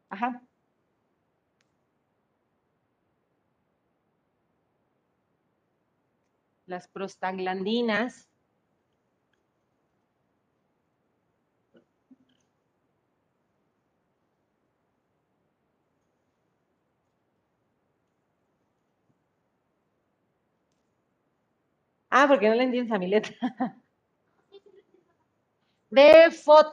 [0.09, 0.41] Ajá.
[6.67, 8.27] Las prostaglandinas.
[22.17, 23.35] Ah, porque no le entiendes a mi letra.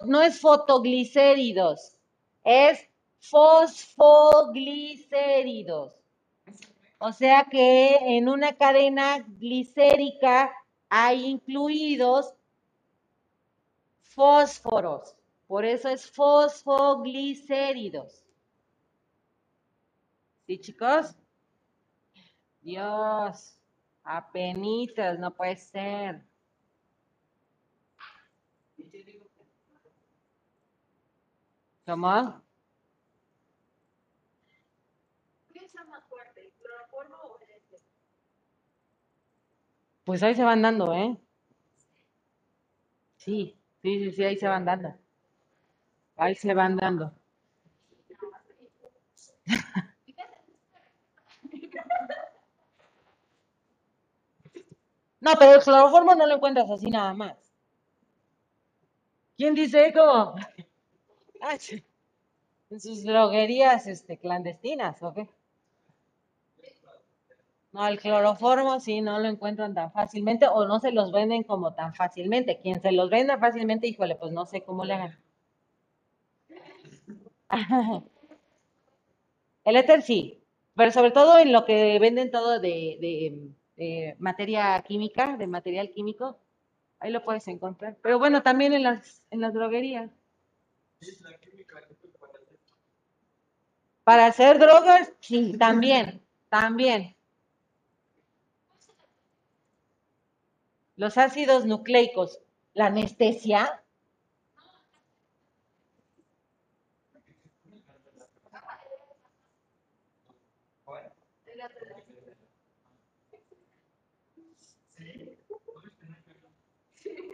[0.06, 1.97] No es fotoglicéridos,
[2.43, 2.89] es
[3.20, 5.94] fosfoglicéridos.
[6.98, 10.52] O sea que en una cadena glicérica
[10.89, 12.35] hay incluidos
[14.02, 15.14] fósforos.
[15.47, 18.24] Por eso es fosfoglicéridos.
[20.47, 21.14] ¿Sí, chicos?
[22.62, 23.56] Dios,
[24.05, 26.23] apenitas, no puede ser.
[31.87, 32.43] ¿Cómo?
[40.05, 41.16] Pues ahí se van dando, ¿eh?
[43.16, 44.95] Sí, sí, sí, sí, ahí se van dando.
[46.16, 47.12] Ahí se van dando.
[55.23, 57.36] No, pero el cloroformo no lo encuentras así nada más.
[59.36, 60.35] ¿Quién dice cómo?
[61.40, 61.85] Ah, sí.
[62.70, 65.28] En sus droguerías este, clandestinas, ¿o qué?
[67.70, 71.73] No, el cloroformo sí no lo encuentran tan fácilmente o no se los venden como
[71.74, 72.59] tan fácilmente.
[72.61, 75.19] Quien se los venda fácilmente, híjole, pues no sé cómo le hagan.
[79.65, 80.43] El éter sí,
[80.74, 83.51] pero sobre todo en lo que venden todo de, de,
[83.82, 86.38] de materia química, de material químico,
[87.00, 87.96] ahí lo puedes encontrar.
[88.00, 90.10] Pero bueno, también en las, en las droguerías.
[94.04, 97.16] Para hacer drogas, sí, también, también.
[100.96, 102.40] Los ácidos nucleicos,
[102.74, 103.82] la anestesia,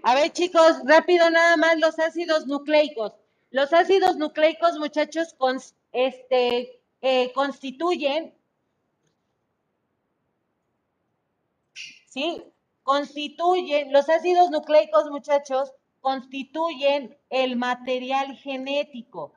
[0.08, 3.12] A ver, chicos, rápido nada más los ácidos nucleicos.
[3.50, 5.36] Los ácidos nucleicos, muchachos,
[5.92, 8.34] este, eh, constituyen,
[12.06, 12.42] ¿sí?
[12.84, 19.34] Constituyen, los ácidos nucleicos, muchachos, constituyen el material genético.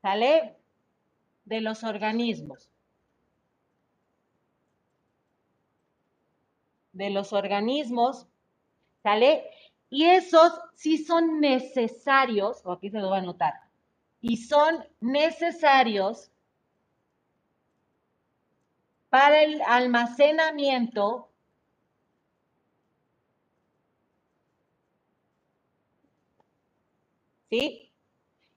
[0.00, 0.56] ¿Sale?
[1.44, 2.70] De los organismos.
[6.98, 8.26] De los organismos,
[9.04, 9.44] ¿sale?
[9.88, 13.54] Y esos sí son necesarios, o aquí se lo va a anotar,
[14.20, 16.32] y son necesarios
[19.10, 21.28] para el almacenamiento
[27.48, 27.92] ¿sí?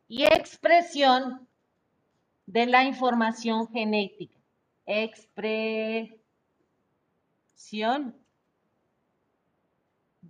[0.07, 1.47] Y expresión
[2.47, 4.37] de la información genética.
[4.85, 6.21] Expresión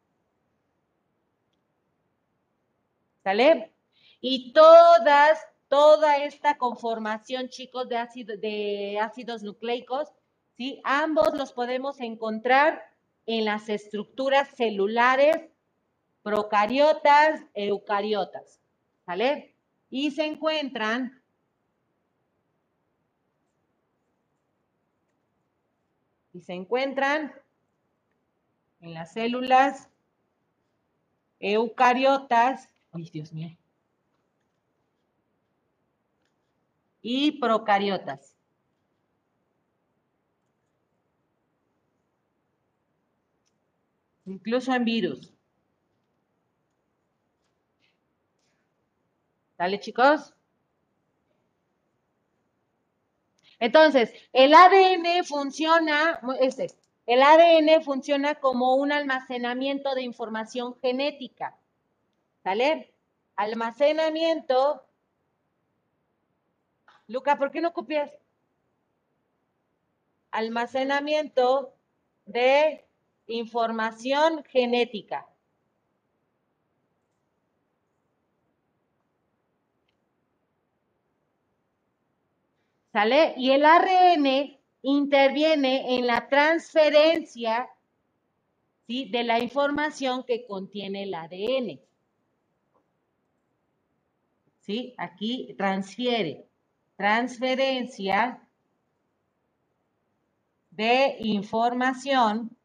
[3.26, 3.74] ¿Sale?
[4.22, 10.10] Y todas, toda esta conformación, chicos, de, ácido, de ácidos nucleicos,
[10.56, 10.80] ¿sí?
[10.84, 12.84] Ambos los podemos encontrar
[13.26, 15.38] en las estructuras celulares
[16.22, 18.62] procariotas, eucariotas,
[19.08, 19.56] ¿sale?
[19.90, 21.20] Y se encuentran
[26.32, 27.34] y se encuentran
[28.82, 29.90] en las células
[31.40, 33.56] eucariotas, ay Dios mío,
[37.02, 38.36] y procariotas.
[44.26, 45.32] Incluso en virus.
[49.58, 50.34] ¿Sale, chicos?
[53.60, 56.68] Entonces, el ADN funciona, este,
[57.06, 61.56] el ADN funciona como un almacenamiento de información genética.
[62.46, 62.94] ¿Sale?
[63.38, 64.86] Almacenamiento.
[67.08, 68.12] Luca, ¿por qué no copias?
[70.30, 71.74] Almacenamiento
[72.28, 72.86] de
[73.26, 75.28] información genética.
[82.94, 83.34] ¿Sale?
[83.38, 87.68] Y el ARN interviene en la transferencia
[88.88, 91.80] de la información que contiene el ADN.
[94.66, 94.94] ¿Sí?
[94.98, 96.48] Aquí transfiere.
[96.98, 98.42] Transferencia
[100.72, 102.56] de información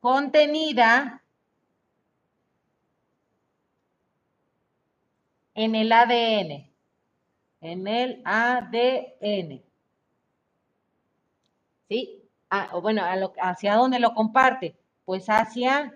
[0.00, 1.22] contenida
[5.54, 6.72] en el ADN
[7.62, 9.62] en el ADN.
[11.88, 12.22] ¿Sí?
[12.50, 13.02] Ah, bueno,
[13.40, 14.76] ¿hacia dónde lo comparte?
[15.04, 15.94] Pues hacia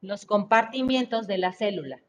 [0.00, 2.00] los compartimientos de la célula.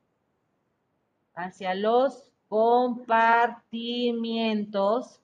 [1.36, 5.22] Hacia los compartimientos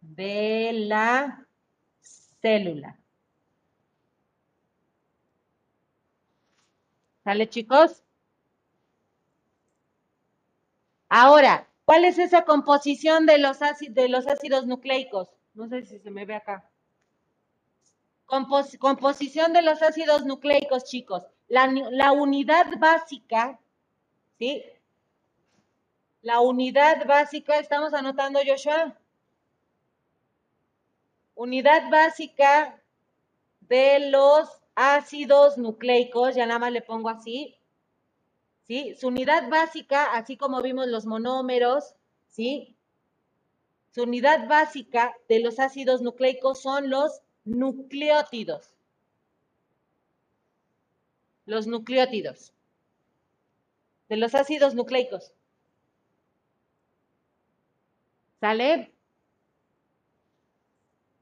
[0.00, 1.46] de la
[2.40, 2.98] célula.
[7.24, 8.02] ¿Sale, chicos?
[11.08, 15.28] Ahora, ¿Cuál es esa composición de los, ácidos, de los ácidos nucleicos?
[15.54, 16.70] No sé si se me ve acá.
[18.32, 21.22] Compos- composición de los ácidos nucleicos, chicos.
[21.48, 23.60] La, la unidad básica,
[24.38, 24.64] ¿sí?
[26.22, 28.96] La unidad básica, estamos anotando, Joshua.
[31.34, 32.82] Unidad básica
[33.60, 37.58] de los ácidos nucleicos, ya nada más le pongo así,
[38.66, 38.94] ¿sí?
[38.98, 41.96] Su unidad básica, así como vimos los monómeros,
[42.28, 42.78] ¿sí?
[43.90, 48.74] Su unidad básica de los ácidos nucleicos son los nucleótidos.
[51.46, 52.52] Los nucleótidos.
[54.08, 55.32] De los ácidos nucleicos.
[58.40, 58.92] ¿Sale?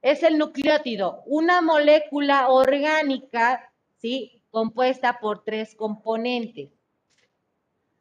[0.03, 4.43] Es el nucleótido, una molécula orgánica, ¿sí?
[4.51, 6.71] Compuesta por tres componentes.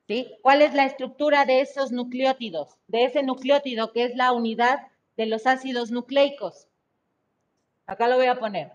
[0.07, 0.33] ¿Sí?
[0.41, 2.77] ¿Cuál es la estructura de esos nucleótidos?
[2.87, 4.87] De ese nucleótido que es la unidad
[5.17, 6.68] de los ácidos nucleicos.
[7.89, 8.71] Acá lo voy a poner.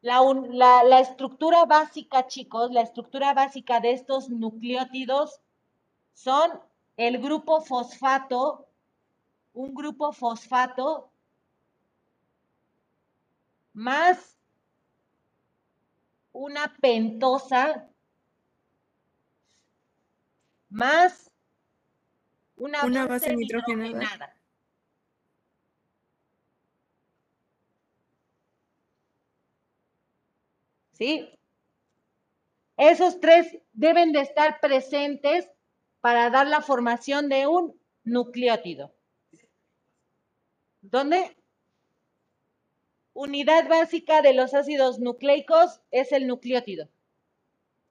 [0.00, 5.40] La, un- la- la estructura básica, chicos, la estructura básica de estos nucleótidos
[6.14, 6.52] son
[6.96, 8.68] el grupo fosfato,
[9.54, 11.10] un grupo fosfato
[13.72, 14.36] más
[16.32, 17.88] una pentosa
[20.68, 21.28] más
[22.56, 23.88] una, Una base nitrogenada.
[23.88, 24.34] nitrogenada.
[31.00, 31.26] ¿Sí?
[32.76, 35.48] Esos tres deben de estar presentes
[36.02, 38.92] para dar la formación de un nucleótido.
[40.82, 41.38] ¿Dónde?
[43.14, 46.90] Unidad básica de los ácidos nucleicos es el nucleótido.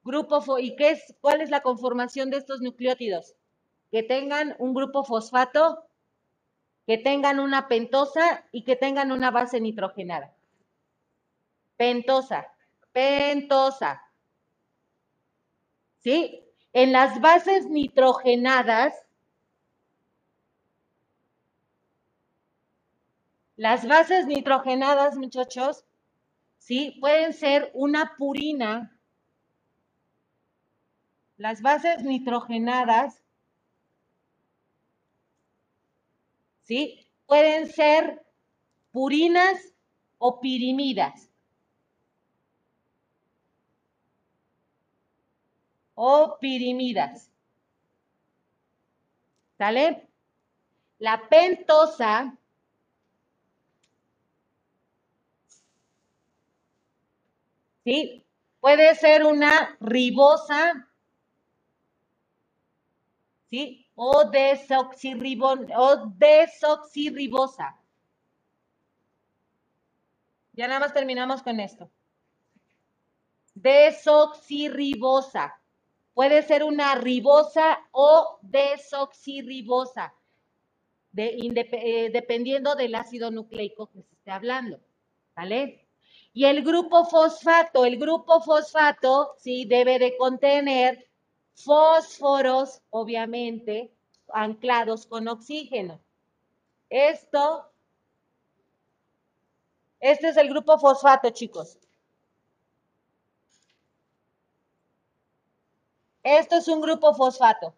[0.04, 3.36] Grupo ¿Y qué es, cuál es la conformación de estos nucleótidos?
[3.90, 5.84] Que tengan un grupo fosfato,
[6.86, 10.36] que tengan una pentosa y que tengan una base nitrogenada.
[11.76, 12.54] Pentosa,
[12.92, 14.02] pentosa.
[16.00, 16.44] ¿Sí?
[16.74, 18.94] En las bases nitrogenadas,
[23.56, 25.84] las bases nitrogenadas, muchachos,
[26.60, 26.98] ¿sí?
[27.02, 28.98] Pueden ser una purina.
[31.38, 33.22] Las bases nitrogenadas,
[36.64, 37.06] ¿sí?
[37.26, 38.24] Pueden ser
[38.92, 39.74] purinas
[40.20, 41.29] o pirimidas.
[46.08, 47.30] O pirimidas.
[49.58, 50.08] ¿Sale?
[51.00, 52.38] La pentosa
[57.84, 58.24] ¿sí?
[58.60, 60.88] Puede ser una ribosa,
[63.50, 63.86] ¿sí?
[63.96, 67.76] O, desoxirribo- o desoxirribosa.
[70.54, 71.90] Ya nada más terminamos con esto.
[73.56, 75.59] Desoxirribosa.
[76.14, 80.14] Puede ser una ribosa o desoxirribosa,
[81.16, 84.80] eh, dependiendo del ácido nucleico que se esté hablando.
[85.36, 85.86] ¿Vale?
[86.34, 91.08] Y el grupo fosfato, el grupo fosfato, sí, debe de contener
[91.56, 93.92] fósforos, obviamente,
[94.34, 96.00] anclados con oxígeno.
[96.90, 97.72] Esto,
[100.00, 101.78] este es el grupo fosfato, chicos.
[106.38, 107.74] Esto es un grupo fosfato.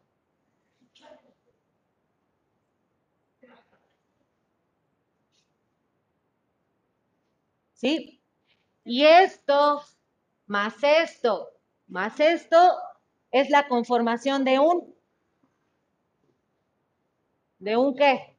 [7.74, 8.22] ¿Sí?
[8.84, 9.82] Y esto,
[10.48, 11.50] más esto,
[11.88, 12.58] más esto,
[13.32, 14.94] es la conformación de un,
[17.60, 18.36] ¿de un qué?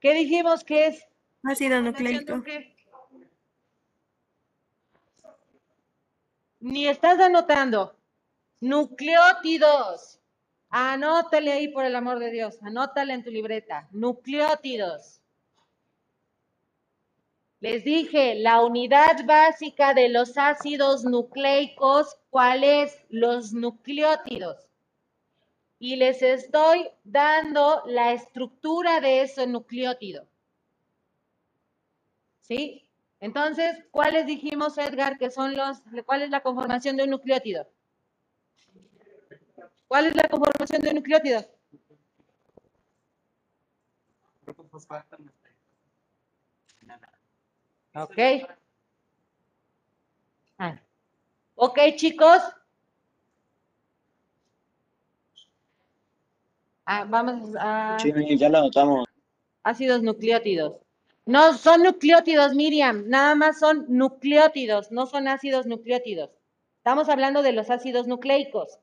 [0.00, 1.06] ¿Qué dijimos que es?
[1.42, 2.73] Ácido ¿Conformación de un nucleico.
[6.64, 7.94] Ni estás anotando.
[8.60, 10.18] Nucleótidos.
[10.70, 12.56] Anótale ahí por el amor de Dios.
[12.62, 13.86] Anótale en tu libreta.
[13.92, 15.20] Nucleótidos.
[17.60, 22.96] Les dije, la unidad básica de los ácidos nucleicos, ¿cuál es?
[23.10, 24.66] Los nucleótidos.
[25.78, 30.26] Y les estoy dando la estructura de ese nucleótido.
[32.40, 32.83] ¿Sí?
[33.24, 37.66] Entonces, ¿cuáles dijimos, Edgar, que son los, cuál es la conformación de un nucleótido?
[39.88, 41.42] ¿Cuál es la conformación de un nucleótido?
[44.42, 45.16] Grupo fosfato,
[47.94, 48.18] Ok.
[50.58, 50.78] Ah.
[51.54, 52.42] Ok, chicos.
[56.84, 59.08] Ah, vamos a Sí, ya lo anotamos.
[59.62, 60.83] ácidos nucleótidos.
[61.26, 66.30] No son nucleótidos, Miriam, nada más son nucleótidos, no son ácidos nucleótidos.
[66.76, 68.78] Estamos hablando de los ácidos nucleicos,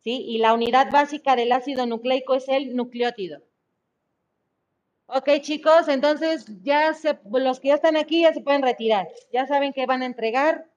[0.00, 0.22] ¿sí?
[0.26, 3.40] Y la unidad básica del ácido nucleico es el nucleótido.
[5.06, 9.08] Ok, chicos, entonces ya se, los que ya están aquí ya se pueden retirar.
[9.32, 10.70] Ya saben que van a entregar.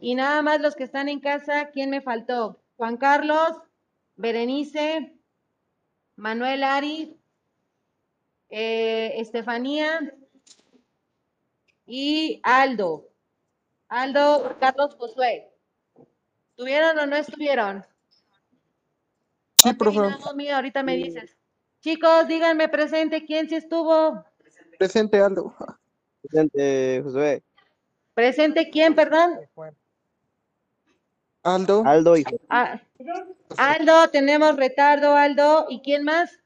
[0.00, 2.60] Y nada más los que están en casa, ¿quién me faltó?
[2.76, 3.62] Juan Carlos,
[4.16, 5.14] Berenice,
[6.16, 7.16] Manuel Ari,
[8.50, 10.14] eh, Estefanía
[11.86, 13.08] y Aldo.
[13.88, 15.50] Aldo, Carlos Josué.
[16.50, 17.84] ¿Estuvieron o no estuvieron?
[19.54, 19.98] Sí, Ok, profe.
[19.98, 21.36] Naomi, ahorita me dices.
[21.80, 24.24] Chicos, díganme presente, ¿quién sí estuvo?
[24.78, 25.54] Presente, Aldo.
[26.22, 27.42] Presente, Josué.
[28.14, 29.40] ¿Presente quién, perdón?
[31.42, 31.82] Aldo.
[31.84, 32.80] Aldo y Ah,
[33.58, 35.66] Aldo, tenemos retardo, Aldo.
[35.68, 36.38] ¿Y quién más?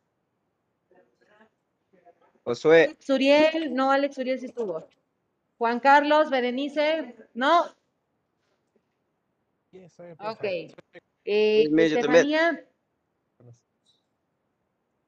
[2.43, 2.85] Josué.
[2.86, 4.89] Alex Uriel, no, Alex Uriel sí estuvo.
[5.59, 7.64] Juan Carlos, Berenice, ¿no?
[10.20, 10.44] Ok.
[11.24, 11.68] Eh.
[11.76, 12.64] Estefanía.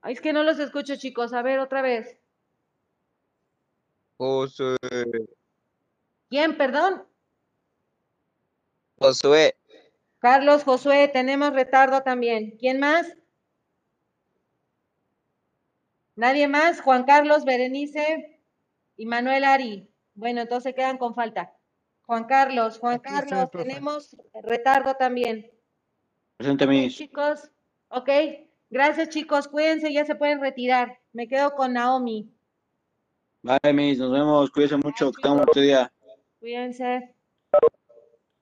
[0.02, 1.32] Ay, es que no los escucho, chicos.
[1.32, 2.18] A ver, otra vez.
[4.16, 4.77] Josué.
[6.28, 7.06] ¿Quién, perdón?
[8.98, 9.56] Josué.
[10.18, 12.56] Carlos, Josué, tenemos retardo también.
[12.59, 13.16] ¿Quién más?
[16.16, 16.81] ¿Nadie más?
[16.81, 18.40] Juan Carlos, Berenice
[18.97, 19.90] y Manuel Ari.
[20.21, 21.51] Bueno, entonces quedan con falta.
[22.03, 25.51] Juan Carlos, Juan Aquí Carlos, tenemos retardo también.
[26.37, 26.95] Presente, mis.
[26.95, 27.51] chicos.
[27.89, 28.11] Ok,
[28.69, 31.01] gracias chicos, cuídense, ya se pueden retirar.
[31.15, 32.31] Me quedo con Naomi.
[33.41, 34.51] Vale, mis, nos vemos.
[34.51, 35.11] Cuídense mucho.
[35.11, 35.91] Que tengan un buen día.
[36.39, 37.15] Cuídense.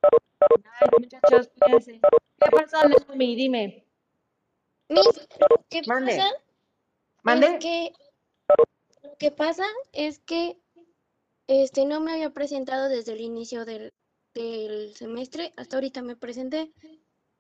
[0.01, 2.01] Ay, muchachos, cuídense.
[2.41, 3.37] ¿Qué pasó, Naomi?
[3.37, 3.87] Dime.
[4.89, 5.29] Miss,
[5.71, 6.17] ¿qué Mande.
[6.17, 6.29] pasa?
[7.23, 7.47] ¿Mande?
[7.47, 7.93] Es que
[9.05, 10.59] lo que pasa es que
[11.49, 13.93] este no me había presentado desde el inicio del,
[14.35, 16.73] del semestre, hasta ahorita me presenté.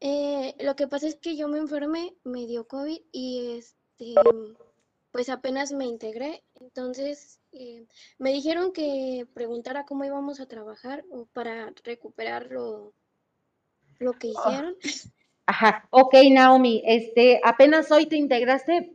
[0.00, 4.14] Eh, lo que pasa es que yo me enfermé, me dio COVID y este
[5.10, 7.86] pues apenas me integré, entonces eh,
[8.18, 12.92] me dijeron que preguntara cómo íbamos a trabajar o para recuperar lo,
[13.98, 14.76] lo que hicieron.
[15.46, 18.92] Ajá, ok, Naomi, este, ¿apenas hoy te integraste?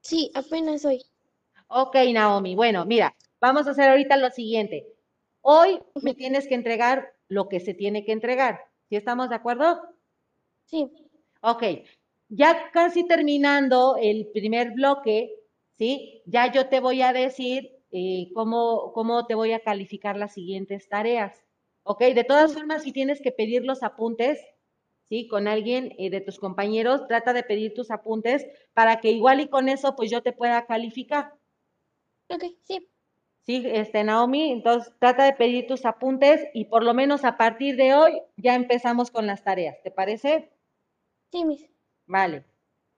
[0.00, 1.04] Sí, apenas hoy.
[1.68, 4.86] Ok, Naomi, bueno, mira, vamos a hacer ahorita lo siguiente.
[5.42, 8.60] Hoy me tienes que entregar lo que se tiene que entregar.
[8.88, 9.80] ¿Sí estamos de acuerdo?
[10.64, 10.90] Sí,
[11.42, 11.62] Ok,
[12.28, 15.34] ya casi terminando el primer bloque,
[15.78, 16.22] ¿sí?
[16.26, 20.88] Ya yo te voy a decir eh, cómo, cómo te voy a calificar las siguientes
[20.88, 21.42] tareas.
[21.82, 24.38] Ok, de todas formas, si tienes que pedir los apuntes,
[25.08, 25.28] ¿sí?
[25.28, 29.48] Con alguien eh, de tus compañeros, trata de pedir tus apuntes para que igual y
[29.48, 31.34] con eso, pues yo te pueda calificar.
[32.28, 32.89] ok, sí,
[33.50, 37.74] Sí, este, Naomi, entonces trata de pedir tus apuntes y por lo menos a partir
[37.74, 40.52] de hoy ya empezamos con las tareas, ¿te parece?
[41.32, 41.68] sí, mis.
[42.06, 42.44] Vale.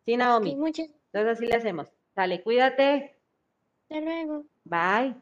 [0.05, 0.55] Sí, Naomi.
[0.57, 1.91] muchas, Entonces así le hacemos.
[2.15, 3.19] Dale, cuídate.
[3.89, 4.45] hasta luego.
[4.65, 5.15] Bye.